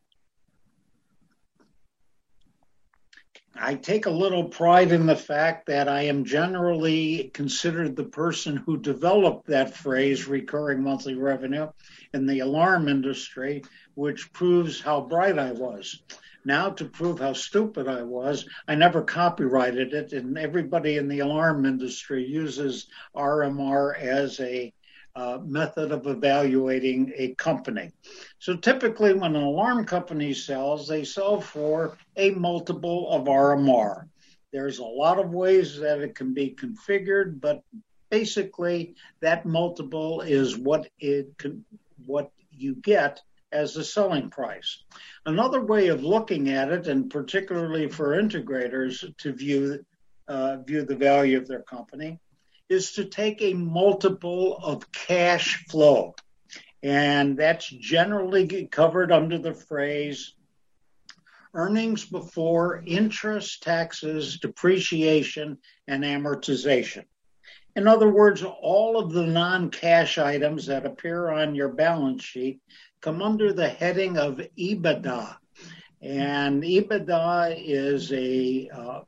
I 3.62 3.76
take 3.76 4.06
a 4.06 4.10
little 4.12 4.46
pride 4.46 4.94
in 4.94 5.06
the 5.06 5.18
fact 5.18 5.66
that 5.68 5.90
I 5.90 6.04
am 6.04 6.24
generally 6.24 7.30
considered 7.34 7.96
the 7.98 8.06
person 8.06 8.56
who 8.56 8.78
developed 8.78 9.48
that 9.48 9.76
phrase, 9.76 10.28
recurring 10.30 10.82
monthly 10.82 11.16
revenue, 11.16 11.68
in 12.14 12.26
the 12.26 12.40
alarm 12.40 12.88
industry, 12.88 13.64
which 13.96 14.32
proves 14.32 14.80
how 14.80 15.02
bright 15.02 15.38
I 15.38 15.52
was. 15.52 16.02
Now, 16.46 16.70
to 16.70 16.86
prove 16.86 17.20
how 17.20 17.34
stupid 17.34 17.90
I 17.90 18.02
was, 18.04 18.48
I 18.66 18.76
never 18.76 19.02
copyrighted 19.02 19.94
it, 19.94 20.14
and 20.14 20.38
everybody 20.38 20.96
in 20.96 21.10
the 21.10 21.20
alarm 21.20 21.66
industry 21.66 22.26
uses 22.26 22.88
RMR 23.14 24.00
as 24.00 24.40
a 24.40 24.74
uh, 25.20 25.38
method 25.46 25.92
of 25.92 26.08
evaluating 26.08 27.12
a 27.18 27.36
company. 27.36 27.92
So 28.40 28.56
typically, 28.56 29.14
when 29.14 29.36
an 29.36 29.44
alarm 29.44 29.84
company 29.84 30.34
sells, 30.34 30.88
they 30.88 31.04
sell 31.04 31.42
for 31.42 31.98
a 32.16 32.32
multiple 32.32 33.12
of 33.12 33.26
RMR. 33.26 34.08
There's 34.54 34.80
a 34.80 34.86
lot 34.86 35.20
of 35.20 35.32
ways 35.32 35.78
that 35.80 36.00
it 36.00 36.16
can 36.16 36.34
be 36.34 36.56
configured, 36.56 37.42
but 37.42 37.62
basically, 38.10 38.96
that 39.20 39.46
multiple 39.46 40.22
is 40.22 40.58
what 40.58 40.90
it 41.00 41.38
can, 41.38 41.66
what 42.06 42.32
you 42.52 42.76
get 42.76 43.22
as 43.52 43.74
the 43.74 43.84
selling 43.84 44.30
price. 44.30 44.84
Another 45.26 45.60
way 45.60 45.88
of 45.88 46.02
looking 46.02 46.50
at 46.50 46.72
it, 46.72 46.88
and 46.88 47.10
particularly 47.10 47.90
for 47.90 48.16
integrators 48.16 49.04
to 49.18 49.34
view 49.34 49.84
uh, 50.30 50.58
view 50.66 50.86
the 50.86 50.96
value 50.96 51.38
of 51.38 51.48
their 51.48 51.64
company, 51.64 52.20
is 52.70 52.94
to 52.94 53.06
take 53.06 53.42
a 53.42 53.54
multiple 53.54 54.58
of 54.58 54.92
cash 54.92 55.66
flow. 55.68 56.16
And 56.82 57.38
that's 57.38 57.68
generally 57.68 58.68
covered 58.68 59.12
under 59.12 59.38
the 59.38 59.54
phrase 59.54 60.34
earnings 61.54 62.06
before 62.06 62.84
interest, 62.86 63.64
taxes, 63.64 64.38
depreciation, 64.40 65.58
and 65.88 66.04
amortization. 66.04 67.06
In 67.76 67.88
other 67.88 68.10
words, 68.10 68.44
all 68.44 69.00
of 69.00 69.12
the 69.12 69.26
non 69.26 69.70
cash 69.72 70.18
items 70.18 70.68
that 70.68 70.86
appear 70.86 71.30
on 71.30 71.56
your 71.56 71.70
balance 71.70 72.24
sheet 72.24 72.62
come 73.02 73.22
under 73.22 73.54
the 73.54 73.70
heading 73.70 74.18
of 74.18 74.42
EBITDA. 74.58 75.36
And 76.02 76.64
EBITDA 76.64 77.56
is 77.58 78.12
a, 78.12 78.70
uh, 78.70 79.02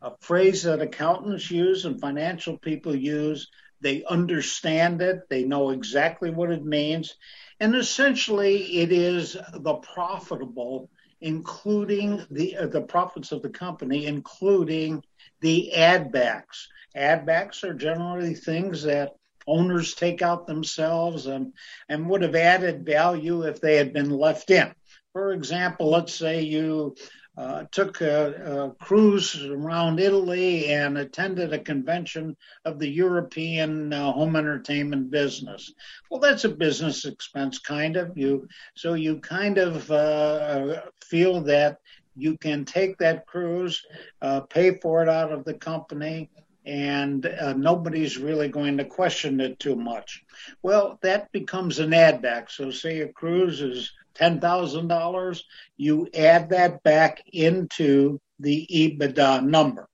a 0.00 0.12
phrase 0.20 0.62
that 0.62 0.80
accountants 0.80 1.50
use 1.50 1.84
and 1.84 2.00
financial 2.00 2.58
people 2.58 2.94
use. 2.94 3.48
They 3.80 4.04
understand 4.04 5.02
it, 5.02 5.28
they 5.28 5.44
know 5.44 5.70
exactly 5.70 6.30
what 6.30 6.50
it 6.50 6.64
means. 6.64 7.14
And 7.60 7.74
essentially, 7.74 8.78
it 8.78 8.92
is 8.92 9.36
the 9.52 9.74
profitable, 9.74 10.90
including 11.20 12.24
the, 12.30 12.56
uh, 12.56 12.66
the 12.66 12.82
profits 12.82 13.32
of 13.32 13.42
the 13.42 13.50
company, 13.50 14.06
including 14.06 15.02
the 15.40 15.74
add 15.74 16.12
backs. 16.12 16.68
Add 16.94 17.26
backs 17.26 17.62
are 17.64 17.74
generally 17.74 18.34
things 18.34 18.82
that 18.84 19.14
owners 19.46 19.94
take 19.94 20.22
out 20.22 20.46
themselves 20.46 21.26
and, 21.26 21.52
and 21.88 22.08
would 22.08 22.22
have 22.22 22.34
added 22.34 22.84
value 22.84 23.42
if 23.42 23.60
they 23.60 23.76
had 23.76 23.92
been 23.92 24.10
left 24.10 24.50
in. 24.50 24.72
For 25.12 25.32
example, 25.32 25.90
let's 25.90 26.14
say 26.14 26.42
you 26.42 26.94
uh, 27.38 27.64
took 27.70 28.00
a, 28.00 28.64
a, 28.64 28.84
cruise 28.84 29.44
around 29.44 30.00
Italy 30.00 30.66
and 30.66 30.98
attended 30.98 31.52
a 31.52 31.58
convention 31.58 32.36
of 32.64 32.80
the 32.80 32.88
European 32.88 33.92
uh, 33.92 34.10
home 34.10 34.34
entertainment 34.34 35.08
business. 35.08 35.72
Well, 36.10 36.18
that's 36.18 36.42
a 36.42 36.48
business 36.48 37.04
expense, 37.04 37.60
kind 37.60 37.96
of. 37.96 38.18
You 38.18 38.48
so 38.74 38.94
you 38.94 39.20
kind 39.20 39.56
of 39.56 39.88
uh, 39.88 40.82
feel 41.00 41.40
that 41.42 41.78
you 42.16 42.36
can 42.36 42.64
take 42.64 42.98
that 42.98 43.24
cruise, 43.26 43.86
uh, 44.20 44.40
pay 44.40 44.76
for 44.78 45.02
it 45.02 45.08
out 45.08 45.30
of 45.30 45.44
the 45.44 45.54
company, 45.54 46.30
and 46.66 47.24
uh, 47.24 47.52
nobody's 47.52 48.18
really 48.18 48.48
going 48.48 48.78
to 48.78 48.84
question 48.84 49.40
it 49.40 49.60
too 49.60 49.76
much. 49.76 50.24
Well, 50.64 50.98
that 51.02 51.30
becomes 51.30 51.78
an 51.78 51.94
add 51.94 52.20
back. 52.20 52.50
So, 52.50 52.72
say 52.72 53.00
a 53.00 53.08
cruise 53.08 53.60
is 53.60 53.92
$10,000, 54.18 55.42
you 55.76 56.08
add 56.14 56.50
that 56.50 56.82
back 56.82 57.22
into 57.32 58.20
the 58.40 58.66
EBITDA 58.70 59.44
number. 59.44 59.88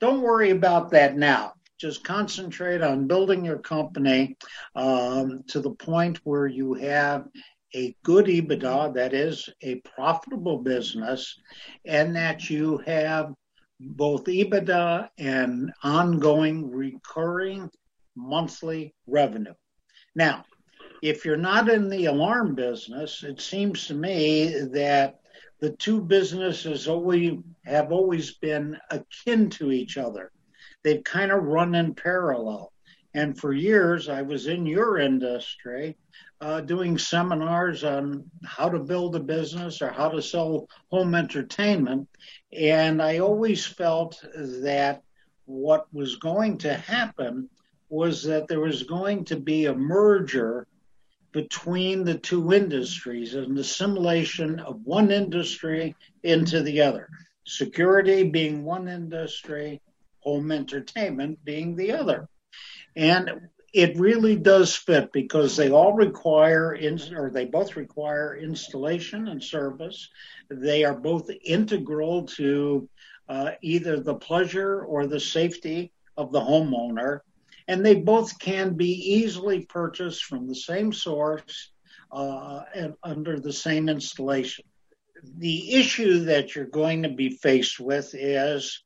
Don't 0.00 0.22
worry 0.22 0.50
about 0.50 0.90
that 0.90 1.16
now. 1.16 1.54
Just 1.78 2.04
concentrate 2.04 2.82
on 2.82 3.06
building 3.06 3.44
your 3.44 3.58
company 3.58 4.36
um, 4.74 5.42
to 5.48 5.60
the 5.60 5.72
point 5.72 6.20
where 6.24 6.46
you 6.46 6.74
have 6.74 7.26
a 7.74 7.94
good 8.02 8.26
EBITDA, 8.26 8.94
that 8.94 9.12
is 9.12 9.48
a 9.62 9.76
profitable 9.76 10.58
business, 10.58 11.38
and 11.84 12.16
that 12.16 12.48
you 12.48 12.78
have 12.86 13.34
both 13.78 14.24
EBITDA 14.24 15.10
and 15.18 15.72
ongoing 15.82 16.70
recurring 16.70 17.70
monthly 18.14 18.94
revenue. 19.06 19.52
Now, 20.14 20.44
if 21.08 21.24
you're 21.24 21.36
not 21.36 21.68
in 21.68 21.88
the 21.88 22.06
alarm 22.06 22.56
business, 22.56 23.22
it 23.22 23.40
seems 23.40 23.86
to 23.86 23.94
me 23.94 24.48
that 24.72 25.20
the 25.60 25.70
two 25.70 26.00
businesses 26.00 26.88
always 26.88 27.34
have 27.64 27.92
always 27.92 28.34
been 28.34 28.76
akin 28.90 29.48
to 29.50 29.70
each 29.70 29.96
other. 29.98 30.32
They've 30.82 31.04
kind 31.04 31.30
of 31.30 31.44
run 31.44 31.76
in 31.76 31.94
parallel. 31.94 32.72
And 33.14 33.38
for 33.38 33.52
years, 33.52 34.08
I 34.08 34.22
was 34.22 34.48
in 34.48 34.66
your 34.66 34.98
industry 34.98 35.96
uh, 36.40 36.60
doing 36.60 36.98
seminars 36.98 37.84
on 37.84 38.28
how 38.44 38.68
to 38.68 38.80
build 38.80 39.14
a 39.14 39.20
business 39.20 39.80
or 39.80 39.90
how 39.90 40.08
to 40.08 40.20
sell 40.20 40.68
home 40.90 41.14
entertainment. 41.14 42.08
And 42.52 43.00
I 43.00 43.18
always 43.18 43.64
felt 43.64 44.22
that 44.34 45.02
what 45.44 45.86
was 45.94 46.16
going 46.16 46.58
to 46.58 46.74
happen 46.74 47.48
was 47.88 48.24
that 48.24 48.48
there 48.48 48.60
was 48.60 48.82
going 48.82 49.24
to 49.26 49.36
be 49.36 49.66
a 49.66 49.74
merger 49.74 50.66
between 51.36 52.02
the 52.02 52.16
two 52.16 52.54
industries, 52.54 53.34
an 53.34 53.58
assimilation 53.58 54.58
of 54.58 54.80
one 54.84 55.10
industry 55.10 55.94
into 56.22 56.62
the 56.62 56.80
other. 56.80 57.10
Security 57.46 58.22
being 58.22 58.64
one 58.64 58.88
industry, 58.88 59.82
home 60.20 60.50
entertainment 60.50 61.38
being 61.44 61.76
the 61.76 61.92
other. 61.92 62.26
And 62.96 63.50
it 63.74 63.98
really 63.98 64.36
does 64.36 64.74
fit 64.76 65.12
because 65.12 65.58
they 65.58 65.68
all 65.70 65.92
require, 65.92 66.74
or 67.14 67.30
they 67.30 67.44
both 67.44 67.76
require 67.76 68.38
installation 68.38 69.28
and 69.28 69.44
service. 69.44 70.08
They 70.48 70.84
are 70.84 70.98
both 70.98 71.28
integral 71.44 72.28
to 72.38 72.88
uh, 73.28 73.50
either 73.60 74.00
the 74.00 74.14
pleasure 74.14 74.80
or 74.80 75.06
the 75.06 75.20
safety 75.20 75.92
of 76.16 76.32
the 76.32 76.40
homeowner 76.40 77.20
and 77.68 77.84
they 77.84 77.94
both 77.94 78.38
can 78.38 78.74
be 78.74 78.92
easily 79.14 79.64
purchased 79.66 80.24
from 80.24 80.46
the 80.46 80.54
same 80.54 80.92
source 80.92 81.72
uh, 82.12 82.62
and 82.74 82.94
under 83.02 83.38
the 83.38 83.52
same 83.52 83.88
installation. 83.88 84.64
The 85.38 85.74
issue 85.74 86.24
that 86.26 86.54
you're 86.54 86.66
going 86.66 87.02
to 87.02 87.08
be 87.08 87.30
faced 87.30 87.80
with 87.80 88.14
is 88.14 88.82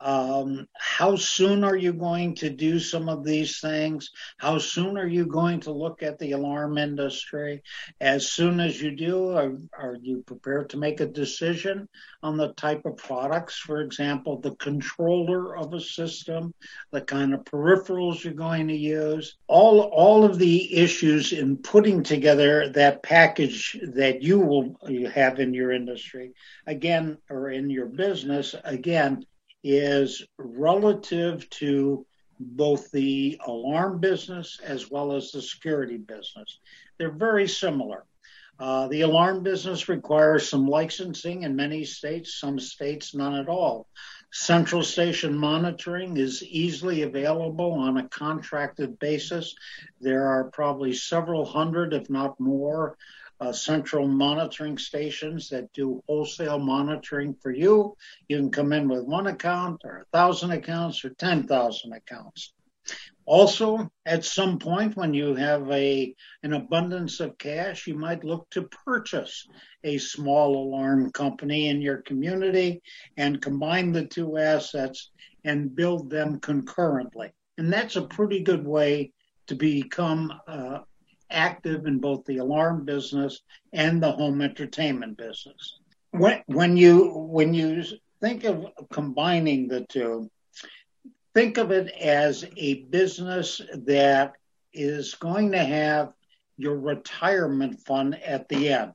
Um, 0.00 0.66
how 0.76 1.16
soon 1.16 1.64
are 1.64 1.76
you 1.76 1.92
going 1.92 2.36
to 2.36 2.50
do 2.50 2.78
some 2.78 3.08
of 3.08 3.24
these 3.24 3.60
things? 3.60 4.10
How 4.36 4.58
soon 4.58 4.96
are 4.96 5.06
you 5.06 5.26
going 5.26 5.60
to 5.60 5.72
look 5.72 6.02
at 6.02 6.18
the 6.18 6.32
alarm 6.32 6.78
industry? 6.78 7.62
As 8.00 8.30
soon 8.30 8.60
as 8.60 8.80
you 8.80 8.94
do, 8.94 9.30
are, 9.30 9.56
are 9.76 9.96
you 10.00 10.22
prepared 10.26 10.70
to 10.70 10.76
make 10.76 11.00
a 11.00 11.06
decision 11.06 11.88
on 12.22 12.36
the 12.36 12.52
type 12.54 12.84
of 12.84 12.96
products? 12.96 13.58
For 13.58 13.80
example, 13.80 14.40
the 14.40 14.54
controller 14.56 15.56
of 15.56 15.74
a 15.74 15.80
system, 15.80 16.54
the 16.92 17.00
kind 17.00 17.34
of 17.34 17.44
peripherals 17.44 18.22
you're 18.22 18.34
going 18.34 18.68
to 18.68 18.76
use, 18.76 19.36
all, 19.46 19.80
all 19.80 20.24
of 20.24 20.38
the 20.38 20.76
issues 20.76 21.32
in 21.32 21.56
putting 21.56 22.02
together 22.02 22.68
that 22.70 23.02
package 23.02 23.78
that 23.94 24.22
you 24.22 24.38
will 24.38 24.76
have 25.12 25.40
in 25.40 25.54
your 25.54 25.72
industry, 25.72 26.32
again, 26.66 27.18
or 27.28 27.50
in 27.50 27.70
your 27.70 27.86
business, 27.86 28.54
again, 28.64 29.24
is 29.62 30.26
relative 30.38 31.48
to 31.50 32.06
both 32.40 32.90
the 32.90 33.40
alarm 33.46 33.98
business 33.98 34.60
as 34.62 34.90
well 34.90 35.12
as 35.12 35.32
the 35.32 35.42
security 35.42 35.96
business. 35.96 36.58
They're 36.98 37.10
very 37.10 37.48
similar. 37.48 38.04
Uh, 38.60 38.88
the 38.88 39.02
alarm 39.02 39.44
business 39.44 39.88
requires 39.88 40.48
some 40.48 40.66
licensing 40.66 41.44
in 41.44 41.54
many 41.54 41.84
states, 41.84 42.40
some 42.40 42.58
states 42.58 43.14
none 43.14 43.36
at 43.36 43.48
all. 43.48 43.86
Central 44.32 44.82
station 44.82 45.36
monitoring 45.36 46.16
is 46.16 46.42
easily 46.42 47.02
available 47.02 47.72
on 47.74 47.96
a 47.98 48.08
contracted 48.08 48.98
basis. 48.98 49.54
There 50.00 50.26
are 50.26 50.50
probably 50.50 50.92
several 50.92 51.44
hundred, 51.44 51.94
if 51.94 52.10
not 52.10 52.38
more, 52.40 52.98
central 53.52 54.08
monitoring 54.08 54.78
stations 54.78 55.48
that 55.50 55.72
do 55.72 56.02
wholesale 56.08 56.58
monitoring 56.58 57.34
for 57.40 57.50
you. 57.50 57.96
You 58.28 58.38
can 58.38 58.50
come 58.50 58.72
in 58.72 58.88
with 58.88 59.04
one 59.04 59.26
account 59.28 59.82
or 59.84 59.98
a 59.98 60.16
thousand 60.16 60.50
accounts 60.50 61.04
or 61.04 61.10
10,000 61.10 61.92
accounts. 61.92 62.52
Also, 63.26 63.90
at 64.06 64.24
some 64.24 64.58
point 64.58 64.96
when 64.96 65.12
you 65.12 65.34
have 65.34 65.70
a, 65.70 66.14
an 66.42 66.54
abundance 66.54 67.20
of 67.20 67.36
cash, 67.36 67.86
you 67.86 67.94
might 67.94 68.24
look 68.24 68.48
to 68.50 68.62
purchase 68.86 69.46
a 69.84 69.98
small 69.98 70.56
alarm 70.56 71.12
company 71.12 71.68
in 71.68 71.82
your 71.82 71.98
community 71.98 72.80
and 73.18 73.42
combine 73.42 73.92
the 73.92 74.06
two 74.06 74.38
assets 74.38 75.10
and 75.44 75.76
build 75.76 76.08
them 76.08 76.40
concurrently. 76.40 77.30
And 77.58 77.70
that's 77.70 77.96
a 77.96 78.02
pretty 78.02 78.40
good 78.40 78.66
way 78.66 79.12
to 79.48 79.54
become 79.54 80.32
uh, 80.46 80.78
active 81.30 81.86
in 81.86 81.98
both 81.98 82.24
the 82.24 82.38
alarm 82.38 82.84
business 82.84 83.42
and 83.72 84.02
the 84.02 84.12
home 84.12 84.40
entertainment 84.40 85.16
business. 85.16 85.78
When, 86.10 86.42
when 86.46 86.76
you 86.76 87.10
when 87.10 87.52
you 87.54 87.84
think 88.20 88.44
of 88.44 88.66
combining 88.90 89.68
the 89.68 89.84
two, 89.86 90.30
think 91.34 91.58
of 91.58 91.70
it 91.70 91.88
as 92.00 92.44
a 92.56 92.82
business 92.84 93.60
that 93.86 94.34
is 94.72 95.14
going 95.14 95.52
to 95.52 95.64
have 95.64 96.12
your 96.56 96.78
retirement 96.78 97.80
fund 97.86 98.20
at 98.22 98.48
the 98.48 98.70
end. 98.70 98.92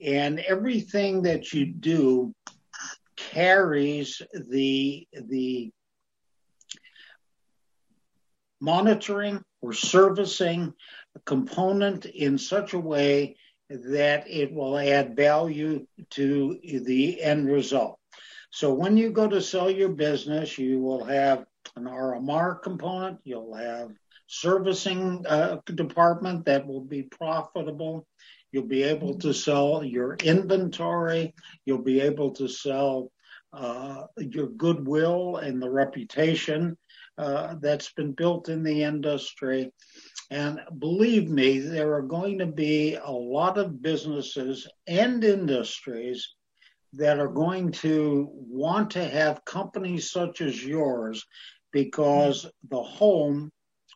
And 0.00 0.40
everything 0.40 1.22
that 1.22 1.52
you 1.52 1.66
do 1.66 2.34
carries 3.16 4.22
the 4.32 5.06
the 5.12 5.70
monitoring 8.60 9.42
or 9.60 9.72
servicing 9.72 10.72
component 11.24 12.06
in 12.06 12.38
such 12.38 12.72
a 12.72 12.78
way 12.78 13.36
that 13.68 14.28
it 14.28 14.52
will 14.52 14.78
add 14.78 15.16
value 15.16 15.86
to 16.10 16.58
the 16.62 17.22
end 17.22 17.50
result. 17.50 17.98
So 18.50 18.74
when 18.74 18.96
you 18.96 19.10
go 19.10 19.28
to 19.28 19.40
sell 19.40 19.70
your 19.70 19.90
business, 19.90 20.58
you 20.58 20.80
will 20.80 21.04
have 21.04 21.44
an 21.76 21.84
RMR 21.84 22.62
component, 22.62 23.18
you'll 23.22 23.54
have 23.54 23.90
servicing 24.26 25.24
uh, 25.26 25.58
department 25.66 26.44
that 26.44 26.66
will 26.66 26.80
be 26.80 27.02
profitable. 27.02 28.06
You'll 28.52 28.66
be 28.66 28.82
able 28.84 29.18
to 29.18 29.32
sell 29.32 29.84
your 29.84 30.14
inventory. 30.14 31.34
You'll 31.64 31.82
be 31.82 32.00
able 32.00 32.32
to 32.32 32.48
sell 32.48 33.10
uh, 33.52 34.04
your 34.18 34.48
goodwill 34.48 35.36
and 35.36 35.60
the 35.60 35.70
reputation 35.70 36.76
uh, 37.18 37.56
that's 37.60 37.92
been 37.92 38.12
built 38.12 38.48
in 38.48 38.62
the 38.62 38.84
industry. 38.84 39.72
And 40.30 40.60
believe 40.78 41.28
me, 41.28 41.58
there 41.58 41.94
are 41.94 42.02
going 42.02 42.38
to 42.38 42.46
be 42.46 42.94
a 42.94 43.10
lot 43.10 43.58
of 43.58 43.82
businesses 43.82 44.68
and 44.86 45.24
industries 45.24 46.34
that 46.92 47.18
are 47.18 47.28
going 47.28 47.72
to 47.72 48.28
want 48.32 48.90
to 48.92 49.04
have 49.04 49.44
companies 49.44 50.10
such 50.10 50.40
as 50.40 50.64
yours 50.64 51.24
because 51.72 52.46
the 52.68 52.82
home 52.82 53.50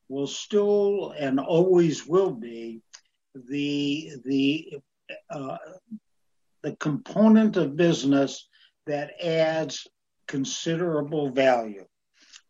will 0.08 0.26
still 0.26 1.14
and 1.18 1.38
always 1.40 2.06
will 2.06 2.32
be 2.32 2.80
the 3.34 4.12
the 4.24 4.78
uh, 5.30 5.56
the 6.62 6.76
component 6.76 7.56
of 7.56 7.76
business 7.76 8.48
that 8.86 9.12
adds 9.22 9.86
considerable 10.26 11.30
value. 11.30 11.84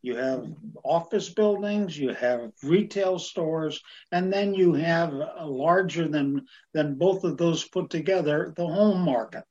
You 0.05 0.17
have 0.17 0.47
office 0.85 1.31
buildings, 1.31 1.97
you 1.97 2.13
have 2.13 2.53
retail 2.63 3.19
stores, 3.19 3.81
and 4.13 4.31
then 4.31 4.53
you 4.53 4.75
have 4.75 5.15
larger 5.41 6.09
than, 6.09 6.45
than 6.75 6.97
both 6.97 7.25
of 7.25 7.39
those 7.39 7.67
put 7.67 7.89
together, 7.89 8.53
the 8.55 8.67
home 8.67 9.01
market. 9.01 9.45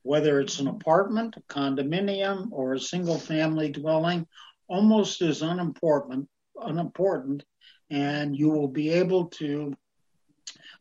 Whether 0.00 0.40
it's 0.40 0.60
an 0.60 0.68
apartment, 0.68 1.36
a 1.36 1.42
condominium, 1.42 2.48
or 2.52 2.72
a 2.72 2.80
single 2.80 3.18
family 3.18 3.70
dwelling, 3.70 4.26
almost 4.66 5.20
as 5.20 5.42
unimportant, 5.42 6.26
unimportant, 6.56 7.44
and 7.90 8.34
you 8.34 8.48
will 8.48 8.68
be 8.68 8.88
able 8.88 9.26
to 9.42 9.74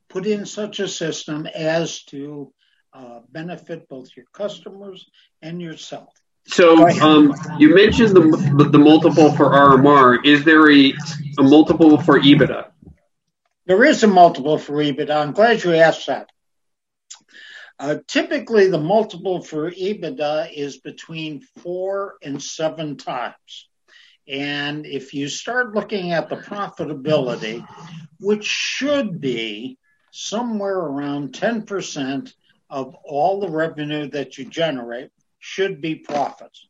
put 0.08 0.26
in 0.26 0.46
such 0.46 0.80
a 0.80 0.88
system 0.88 1.46
as 1.48 2.02
to 2.06 2.54
uh, 2.94 3.20
benefit 3.30 3.90
both 3.90 4.08
your 4.16 4.28
customers 4.32 5.06
and 5.42 5.62
yourself. 5.62 6.14
So 6.48 6.88
um, 7.02 7.36
you 7.60 7.76
mentioned 7.76 8.16
the, 8.16 8.70
the 8.72 8.80
multiple 8.80 9.32
for 9.34 9.52
RMR. 9.52 10.26
Is 10.26 10.44
there 10.46 10.72
a, 10.72 10.94
a 11.38 11.44
multiple 11.44 12.02
for 12.02 12.20
EBITDA? 12.20 12.72
There 13.66 13.84
is 13.84 14.04
a 14.04 14.08
multiple 14.08 14.58
for 14.58 14.76
EBITDA. 14.76 15.14
I'm 15.14 15.34
glad 15.34 15.64
you 15.64 15.74
asked 15.74 16.08
that. 16.08 16.30
Uh, 17.80 17.98
typically, 18.08 18.70
the 18.70 18.80
multiple 18.80 19.44
for 19.44 19.70
EBITDA 19.70 20.52
is 20.54 20.78
between 20.78 21.42
four 21.62 22.16
and 22.24 22.42
seven 22.42 22.96
times. 22.96 23.70
And 24.28 24.86
if 24.86 25.14
you 25.14 25.28
start 25.28 25.76
looking 25.76 26.12
at 26.12 26.30
the 26.30 26.38
profitability, 26.38 27.66
which 28.20 28.46
should 28.46 29.22
be 29.22 29.78
somewhere 30.12 30.78
around 30.78 31.34
10% 31.34 32.34
of 32.70 32.96
all 33.04 33.40
the 33.40 33.50
revenue 33.50 34.10
that 34.10 34.38
you 34.38 34.46
generate, 34.46 35.12
should 35.40 35.82
be 35.82 35.96
profits. 35.96 36.68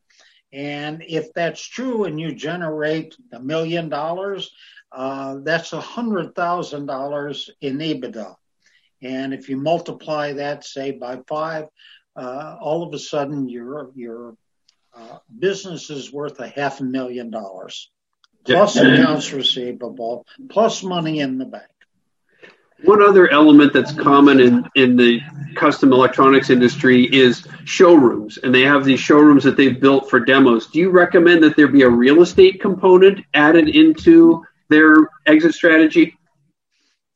And 0.52 1.04
if 1.06 1.32
that's 1.34 1.60
true 1.60 2.04
and 2.04 2.20
you 2.20 2.34
generate 2.34 3.16
a 3.32 3.40
million 3.40 3.88
dollars, 3.88 4.50
uh, 4.90 5.36
that's 5.42 5.72
a 5.72 5.80
hundred 5.80 6.34
thousand 6.34 6.86
dollars 6.86 7.50
in 7.60 7.78
EBITDA. 7.78 8.34
And 9.02 9.34
if 9.34 9.48
you 9.48 9.56
multiply 9.56 10.34
that, 10.34 10.64
say 10.64 10.92
by 10.92 11.20
five, 11.28 11.66
uh, 12.16 12.56
all 12.60 12.82
of 12.82 12.94
a 12.94 12.98
sudden 12.98 13.48
your 13.48 13.90
your 13.94 14.34
uh, 14.96 15.18
business 15.38 15.90
is 15.90 16.12
worth 16.12 16.40
a 16.40 16.48
half 16.48 16.80
a 16.80 16.84
million 16.84 17.30
dollars, 17.30 17.90
plus 18.44 18.76
accounts 18.76 19.32
receivable, 19.32 20.26
plus 20.48 20.82
money 20.82 21.20
in 21.20 21.38
the 21.38 21.44
bank. 21.44 21.70
One 22.84 23.02
other 23.02 23.28
element 23.30 23.72
that's 23.72 23.92
common 23.92 24.38
in, 24.40 24.68
in 24.76 24.96
the 24.96 25.20
custom 25.56 25.92
electronics 25.92 26.48
industry 26.48 27.04
is 27.04 27.46
showrooms, 27.64 28.38
and 28.38 28.54
they 28.54 28.62
have 28.62 28.84
these 28.84 29.00
showrooms 29.00 29.42
that 29.44 29.56
they've 29.56 29.80
built 29.80 30.08
for 30.08 30.20
demos. 30.20 30.68
Do 30.68 30.78
you 30.78 30.90
recommend 30.90 31.42
that 31.42 31.56
there 31.56 31.66
be 31.66 31.82
a 31.82 31.88
real 31.88 32.22
estate 32.22 32.60
component 32.60 33.24
added 33.34 33.68
into 33.68 34.44
their 34.68 34.94
exit 35.26 35.54
strategy? 35.54 36.16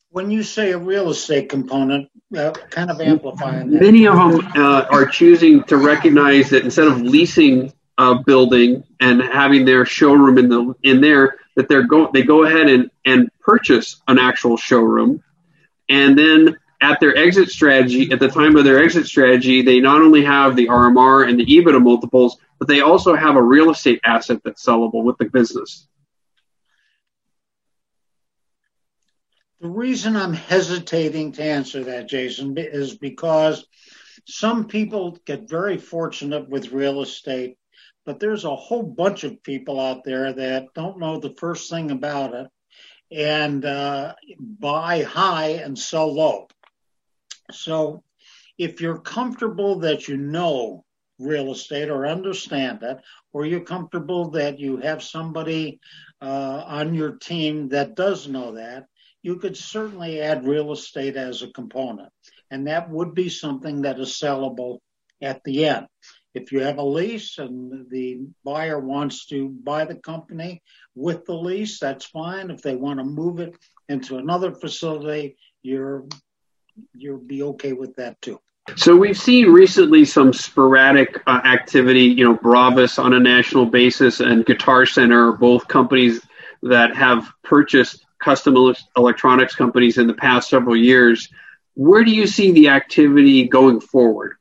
When 0.09 0.29
you 0.29 0.43
say 0.43 0.71
a 0.71 0.77
real 0.77 1.09
estate 1.09 1.49
component, 1.49 2.09
uh, 2.37 2.51
kind 2.69 2.91
of 2.91 2.99
amplifying 2.99 3.71
that. 3.71 3.81
Many 3.81 4.05
of 4.07 4.17
them 4.17 4.51
uh, 4.55 4.85
are 4.91 5.05
choosing 5.05 5.63
to 5.65 5.77
recognize 5.77 6.49
that 6.49 6.63
instead 6.63 6.87
of 6.87 7.01
leasing 7.01 7.71
a 7.97 8.15
building 8.15 8.83
and 8.99 9.21
having 9.21 9.65
their 9.65 9.85
showroom 9.85 10.37
in 10.37 10.49
the 10.49 10.73
in 10.83 10.99
there, 10.99 11.37
that 11.55 11.69
they're 11.69 11.87
go 11.87 12.11
they 12.11 12.23
go 12.23 12.43
ahead 12.43 12.67
and, 12.67 12.91
and 13.05 13.29
purchase 13.39 14.01
an 14.07 14.19
actual 14.19 14.57
showroom 14.57 15.23
and 15.89 16.17
then 16.17 16.57
at 16.81 16.99
their 16.99 17.15
exit 17.15 17.49
strategy, 17.49 18.11
at 18.11 18.19
the 18.19 18.27
time 18.27 18.57
of 18.57 18.65
their 18.65 18.83
exit 18.83 19.07
strategy, 19.07 19.61
they 19.61 19.79
not 19.79 20.01
only 20.01 20.23
have 20.23 20.55
the 20.55 20.67
RMR 20.67 21.29
and 21.29 21.39
the 21.39 21.45
EBITDA 21.45 21.81
multiples, 21.81 22.37
but 22.59 22.67
they 22.67 22.81
also 22.81 23.15
have 23.15 23.35
a 23.35 23.41
real 23.41 23.69
estate 23.69 24.01
asset 24.03 24.41
that's 24.43 24.65
sellable 24.65 25.03
with 25.03 25.17
the 25.17 25.25
business. 25.25 25.87
The 29.61 29.69
reason 29.69 30.17
I'm 30.17 30.33
hesitating 30.33 31.31
to 31.33 31.43
answer 31.43 31.85
that, 31.85 32.09
Jason, 32.09 32.55
is 32.57 32.97
because 32.97 33.65
some 34.27 34.67
people 34.67 35.17
get 35.25 35.49
very 35.49 35.77
fortunate 35.77 36.49
with 36.49 36.73
real 36.73 37.01
estate, 37.01 37.57
but 38.05 38.19
there's 38.19 38.43
a 38.43 38.55
whole 38.55 38.83
bunch 38.83 39.23
of 39.23 39.41
people 39.41 39.79
out 39.79 40.03
there 40.03 40.33
that 40.33 40.73
don't 40.75 40.99
know 40.99 41.17
the 41.17 41.35
first 41.39 41.69
thing 41.69 41.91
about 41.91 42.33
it 42.33 42.47
and 43.13 43.63
uh, 43.63 44.15
buy 44.39 45.03
high 45.03 45.59
and 45.63 45.77
sell 45.77 46.13
low. 46.13 46.47
So 47.51 48.03
if 48.57 48.81
you're 48.81 48.99
comfortable 48.99 49.79
that 49.79 50.07
you 50.07 50.17
know 50.17 50.83
real 51.19 51.51
estate 51.51 51.89
or 51.89 52.07
understand 52.07 52.81
it, 52.83 52.97
or 53.31 53.45
you're 53.45 53.61
comfortable 53.61 54.31
that 54.31 54.59
you 54.59 54.77
have 54.77 55.03
somebody 55.03 55.79
uh, 56.21 56.63
on 56.65 56.93
your 56.93 57.17
team 57.17 57.69
that 57.69 57.95
does 57.95 58.27
know 58.27 58.53
that, 58.53 58.85
you 59.21 59.37
could 59.37 59.55
certainly 59.55 60.21
add 60.21 60.45
real 60.45 60.71
estate 60.71 61.15
as 61.15 61.41
a 61.41 61.51
component. 61.51 62.09
And 62.51 62.67
that 62.67 62.89
would 62.89 63.13
be 63.13 63.29
something 63.29 63.83
that 63.83 63.99
is 63.99 64.09
sellable 64.09 64.79
at 65.21 65.43
the 65.43 65.65
end. 65.65 65.87
If 66.33 66.51
you 66.51 66.61
have 66.61 66.79
a 66.79 66.83
lease 66.83 67.37
and 67.37 67.89
the 67.89 68.21
buyer 68.43 68.79
wants 68.79 69.27
to 69.27 69.49
buy 69.49 69.85
the 69.85 69.95
company 69.95 70.63
with 70.95 71.25
the 71.25 71.35
lease, 71.35 71.79
that's 71.79 72.05
fine. 72.05 72.49
If 72.49 72.61
they 72.61 72.75
want 72.75 72.99
to 72.99 73.03
move 73.03 73.39
it 73.39 73.55
into 73.87 74.17
another 74.17 74.51
facility, 74.51 75.37
you're 75.61 76.05
you'll 76.95 77.19
be 77.19 77.43
okay 77.43 77.73
with 77.73 77.95
that 77.97 78.19
too. 78.21 78.39
So 78.77 78.95
we've 78.95 79.17
seen 79.17 79.51
recently 79.51 80.05
some 80.05 80.33
sporadic 80.33 81.21
uh, 81.27 81.41
activity. 81.43 82.05
You 82.05 82.25
know, 82.25 82.35
Bravas 82.35 82.97
on 82.97 83.13
a 83.13 83.19
national 83.19 83.65
basis 83.67 84.19
and 84.19 84.45
Guitar 84.45 84.85
Center 84.85 85.33
both 85.33 85.67
companies 85.67 86.25
that 86.63 86.95
have 86.95 87.29
purchased 87.43 88.05
custom 88.19 88.55
electronics 88.95 89.53
companies 89.53 89.97
in 89.97 90.07
the 90.07 90.13
past 90.13 90.49
several 90.49 90.77
years. 90.77 91.29
Where 91.75 92.03
do 92.03 92.11
you 92.11 92.25
see 92.25 92.51
the 92.51 92.69
activity 92.69 93.47
going 93.47 93.81
forward 93.81 94.37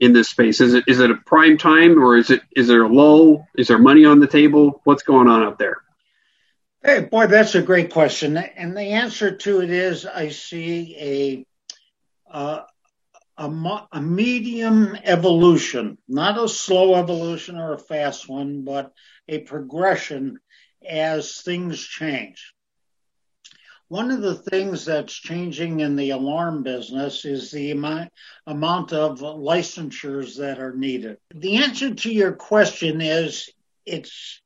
in 0.00 0.12
this 0.12 0.30
space? 0.30 0.60
Is 0.60 0.74
it 0.74 0.84
is 0.86 0.98
it 0.98 1.10
a 1.10 1.16
prime 1.16 1.58
time 1.58 2.02
or 2.02 2.16
is 2.16 2.30
it 2.30 2.42
is 2.56 2.66
there 2.66 2.82
a 2.82 2.88
lull? 2.88 3.46
Is 3.56 3.68
there 3.68 3.78
money 3.78 4.04
on 4.04 4.18
the 4.18 4.26
table? 4.26 4.80
What's 4.84 5.02
going 5.02 5.28
on 5.28 5.42
out 5.42 5.58
there? 5.58 5.76
Hey, 6.82 7.00
boy, 7.00 7.26
that's 7.26 7.54
a 7.54 7.62
great 7.62 7.92
question, 7.92 8.38
and 8.38 8.74
the 8.74 8.80
answer 8.80 9.36
to 9.36 9.60
it 9.60 9.70
is 9.70 10.06
I 10.06 10.30
see 10.30 11.46
a 12.30 12.34
uh, 12.34 12.62
a, 13.36 13.86
a 13.92 14.00
medium 14.00 14.96
evolution, 15.04 15.98
not 16.08 16.42
a 16.42 16.48
slow 16.48 16.94
evolution 16.94 17.56
or 17.56 17.74
a 17.74 17.78
fast 17.78 18.28
one, 18.28 18.64
but 18.64 18.92
a 19.28 19.38
progression 19.38 20.38
as 20.86 21.40
things 21.40 21.80
change. 21.80 22.54
One 23.90 24.12
of 24.12 24.22
the 24.22 24.36
things 24.36 24.84
that's 24.84 25.12
changing 25.12 25.80
in 25.80 25.96
the 25.96 26.10
alarm 26.10 26.62
business 26.62 27.24
is 27.24 27.50
the 27.50 27.72
amount, 27.72 28.12
of 28.46 29.18
licensures 29.18 30.36
that 30.36 30.60
are 30.60 30.76
needed. 30.76 31.16
The 31.34 31.56
answer 31.56 31.92
to 31.92 32.12
your 32.12 32.34
question 32.34 33.00
is 33.00 33.50
it's 33.84 34.40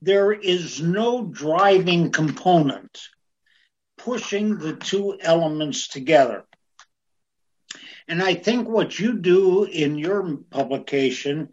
there 0.00 0.30
is 0.30 0.80
no 0.80 1.24
driving 1.24 2.12
component 2.12 3.00
pushing 3.96 4.58
the 4.58 4.76
two 4.76 5.18
elements 5.20 5.88
together. 5.88 6.44
And 8.06 8.22
I 8.22 8.34
think 8.34 8.68
what 8.68 8.96
you 8.96 9.18
do 9.18 9.64
in 9.64 9.98
your 9.98 10.36
publication 10.50 11.48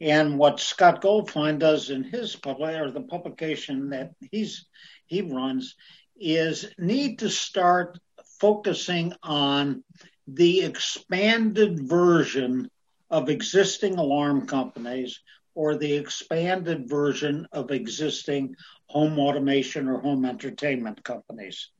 and 0.00 0.38
what 0.38 0.60
Scott 0.60 1.02
Goldfine 1.02 1.58
does 1.58 1.90
in 1.90 2.04
his 2.04 2.36
public 2.36 2.76
or 2.76 2.92
the 2.92 3.00
publication 3.00 3.90
that 3.90 4.12
he's 4.30 4.64
he 5.08 5.22
runs 5.22 5.74
is 6.20 6.66
need 6.78 7.20
to 7.20 7.30
start 7.30 7.98
focusing 8.40 9.12
on 9.22 9.82
the 10.26 10.62
expanded 10.62 11.88
version 11.88 12.70
of 13.10 13.28
existing 13.28 13.96
alarm 13.98 14.46
companies 14.46 15.20
or 15.54 15.74
the 15.76 15.94
expanded 15.94 16.88
version 16.88 17.48
of 17.52 17.70
existing 17.70 18.54
home 18.86 19.18
automation 19.18 19.88
or 19.88 20.00
home 20.00 20.24
entertainment 20.24 21.02
companies. 21.02 21.70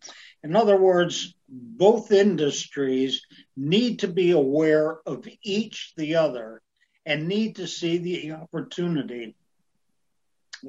In 0.42 0.56
other 0.56 0.76
words, 0.76 1.34
both 1.48 2.10
industries 2.10 3.22
need 3.56 4.00
to 4.00 4.08
be 4.08 4.32
aware 4.32 4.98
of 5.06 5.28
each 5.42 5.92
the 5.96 6.16
other 6.16 6.60
and 7.06 7.28
need 7.28 7.56
to 7.56 7.66
see 7.66 7.98
the 7.98 8.32
opportunity 8.32 9.34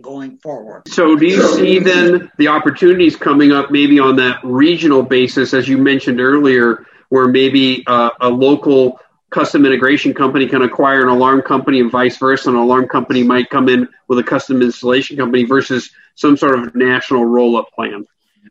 going 0.01 0.37
forward. 0.37 0.87
So, 0.87 1.15
do 1.15 1.25
you 1.25 1.55
see 1.55 1.79
then 1.79 2.31
the 2.37 2.47
opportunities 2.47 3.15
coming 3.15 3.51
up 3.51 3.71
maybe 3.71 3.99
on 3.99 4.15
that 4.17 4.39
regional 4.43 5.03
basis, 5.03 5.53
as 5.53 5.67
you 5.67 5.77
mentioned 5.77 6.19
earlier, 6.19 6.85
where 7.09 7.27
maybe 7.27 7.83
uh, 7.87 8.11
a 8.21 8.29
local 8.29 8.99
custom 9.29 9.65
integration 9.65 10.13
company 10.13 10.47
can 10.47 10.61
acquire 10.61 11.01
an 11.01 11.09
alarm 11.09 11.41
company 11.41 11.79
and 11.79 11.91
vice 11.91 12.17
versa? 12.17 12.49
An 12.49 12.55
alarm 12.55 12.87
company 12.87 13.23
might 13.23 13.49
come 13.49 13.69
in 13.69 13.87
with 14.07 14.19
a 14.19 14.23
custom 14.23 14.61
installation 14.61 15.17
company 15.17 15.43
versus 15.43 15.91
some 16.15 16.37
sort 16.37 16.59
of 16.59 16.75
national 16.75 17.25
roll 17.25 17.57
up 17.57 17.71
plan? 17.73 18.05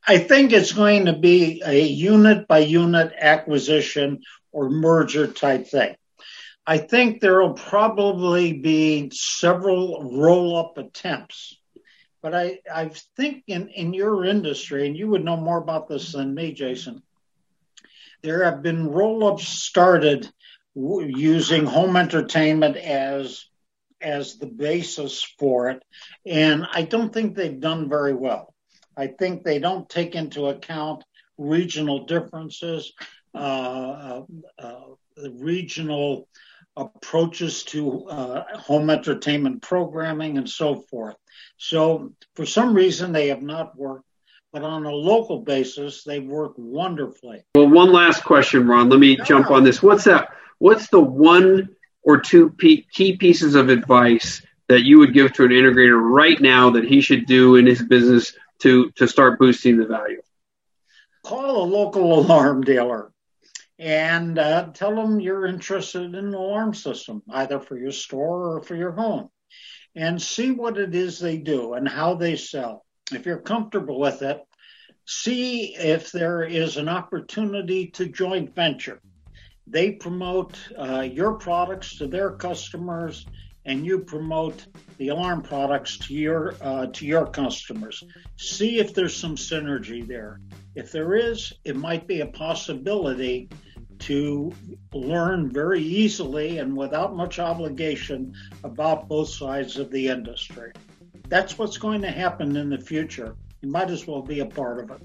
I 0.06 0.18
think 0.18 0.52
it's 0.52 0.72
going 0.72 1.06
to 1.06 1.12
be 1.12 1.62
a 1.64 1.80
unit 1.80 2.46
by 2.46 2.58
unit 2.58 3.12
acquisition 3.18 4.22
or 4.52 4.70
merger 4.70 5.26
type 5.26 5.66
thing. 5.66 5.96
I 6.68 6.76
think 6.76 7.20
there 7.20 7.40
will 7.40 7.54
probably 7.54 8.52
be 8.52 9.10
several 9.10 10.02
roll 10.20 10.54
up 10.58 10.76
attempts. 10.76 11.56
But 12.20 12.34
I, 12.34 12.58
I 12.70 12.90
think 13.16 13.44
in, 13.46 13.70
in 13.70 13.94
your 13.94 14.26
industry, 14.26 14.86
and 14.86 14.94
you 14.94 15.08
would 15.08 15.24
know 15.24 15.38
more 15.38 15.56
about 15.56 15.88
this 15.88 16.12
than 16.12 16.34
me, 16.34 16.52
Jason, 16.52 17.02
there 18.22 18.44
have 18.44 18.62
been 18.62 18.86
roll 18.86 19.26
ups 19.32 19.48
started 19.48 20.30
w- 20.76 21.10
using 21.16 21.64
home 21.64 21.96
entertainment 21.96 22.76
as 22.76 23.46
as 24.02 24.36
the 24.36 24.46
basis 24.46 25.24
for 25.38 25.70
it. 25.70 25.82
And 26.26 26.66
I 26.70 26.82
don't 26.82 27.14
think 27.14 27.34
they've 27.34 27.58
done 27.58 27.88
very 27.88 28.14
well. 28.14 28.54
I 28.94 29.06
think 29.06 29.42
they 29.42 29.58
don't 29.58 29.88
take 29.88 30.14
into 30.14 30.48
account 30.48 31.02
regional 31.38 32.04
differences, 32.04 32.92
uh, 33.34 33.38
uh, 33.38 34.22
uh, 34.58 34.80
the 35.16 35.30
regional 35.30 36.28
approaches 36.78 37.64
to 37.64 38.04
uh, 38.06 38.56
home 38.56 38.88
entertainment 38.88 39.60
programming 39.60 40.38
and 40.38 40.48
so 40.48 40.76
forth. 40.76 41.16
So, 41.56 42.12
for 42.36 42.46
some 42.46 42.72
reason, 42.72 43.12
they 43.12 43.28
have 43.28 43.42
not 43.42 43.76
worked, 43.76 44.04
but 44.52 44.62
on 44.62 44.86
a 44.86 44.90
local 44.90 45.40
basis, 45.40 46.04
they 46.04 46.20
work 46.20 46.52
wonderfully. 46.56 47.42
Well, 47.56 47.68
one 47.68 47.92
last 47.92 48.24
question, 48.24 48.68
Ron. 48.68 48.88
Let 48.88 49.00
me 49.00 49.18
jump 49.24 49.50
on 49.50 49.64
this. 49.64 49.82
What's 49.82 50.04
that? 50.04 50.28
What's 50.58 50.88
the 50.88 51.00
one 51.00 51.70
or 52.02 52.20
two 52.20 52.54
key 52.60 53.16
pieces 53.16 53.56
of 53.56 53.68
advice 53.68 54.40
that 54.68 54.84
you 54.84 54.98
would 55.00 55.14
give 55.14 55.32
to 55.34 55.44
an 55.44 55.50
integrator 55.50 56.00
right 56.00 56.40
now 56.40 56.70
that 56.70 56.84
he 56.84 57.00
should 57.00 57.26
do 57.26 57.56
in 57.56 57.66
his 57.66 57.82
business 57.82 58.32
to 58.60 58.90
to 58.92 59.08
start 59.08 59.38
boosting 59.38 59.78
the 59.78 59.86
value? 59.86 60.22
Call 61.24 61.62
a 61.62 61.66
local 61.66 62.20
alarm 62.20 62.62
dealer 62.62 63.12
and 63.78 64.38
uh, 64.38 64.70
tell 64.74 64.94
them 64.94 65.20
you're 65.20 65.46
interested 65.46 66.02
in 66.02 66.14
an 66.14 66.34
alarm 66.34 66.74
system, 66.74 67.22
either 67.30 67.60
for 67.60 67.78
your 67.78 67.92
store 67.92 68.56
or 68.56 68.62
for 68.62 68.74
your 68.74 68.92
home, 68.92 69.28
and 69.94 70.20
see 70.20 70.50
what 70.50 70.78
it 70.78 70.94
is 70.94 71.18
they 71.18 71.38
do 71.38 71.74
and 71.74 71.88
how 71.88 72.14
they 72.14 72.36
sell. 72.36 72.84
If 73.12 73.24
you're 73.24 73.38
comfortable 73.38 74.00
with 74.00 74.22
it, 74.22 74.40
see 75.06 75.76
if 75.76 76.12
there 76.12 76.42
is 76.42 76.76
an 76.76 76.88
opportunity 76.88 77.86
to 77.92 78.08
joint 78.08 78.54
venture. 78.54 79.00
They 79.66 79.92
promote 79.92 80.58
uh, 80.76 81.00
your 81.00 81.34
products 81.34 81.98
to 81.98 82.06
their 82.06 82.32
customers, 82.32 83.26
and 83.64 83.84
you 83.84 84.00
promote 84.00 84.66
the 84.96 85.08
alarm 85.08 85.42
products 85.42 85.98
to 85.98 86.14
your 86.14 86.54
uh, 86.60 86.86
to 86.86 87.06
your 87.06 87.26
customers. 87.26 88.02
See 88.36 88.78
if 88.78 88.94
there's 88.94 89.14
some 89.14 89.36
synergy 89.36 90.06
there. 90.06 90.40
If 90.74 90.90
there 90.90 91.14
is, 91.14 91.52
it 91.64 91.76
might 91.76 92.06
be 92.06 92.20
a 92.20 92.26
possibility 92.26 93.50
to 94.00 94.52
learn 94.92 95.50
very 95.50 95.82
easily 95.82 96.58
and 96.58 96.76
without 96.76 97.16
much 97.16 97.38
obligation 97.38 98.34
about 98.64 99.08
both 99.08 99.28
sides 99.28 99.76
of 99.76 99.90
the 99.90 100.08
industry. 100.08 100.72
That's 101.28 101.58
what's 101.58 101.76
going 101.76 102.02
to 102.02 102.10
happen 102.10 102.56
in 102.56 102.70
the 102.70 102.78
future. 102.78 103.36
You 103.60 103.70
might 103.70 103.90
as 103.90 104.06
well 104.06 104.22
be 104.22 104.40
a 104.40 104.46
part 104.46 104.78
of 104.80 104.90
it. 104.90 105.02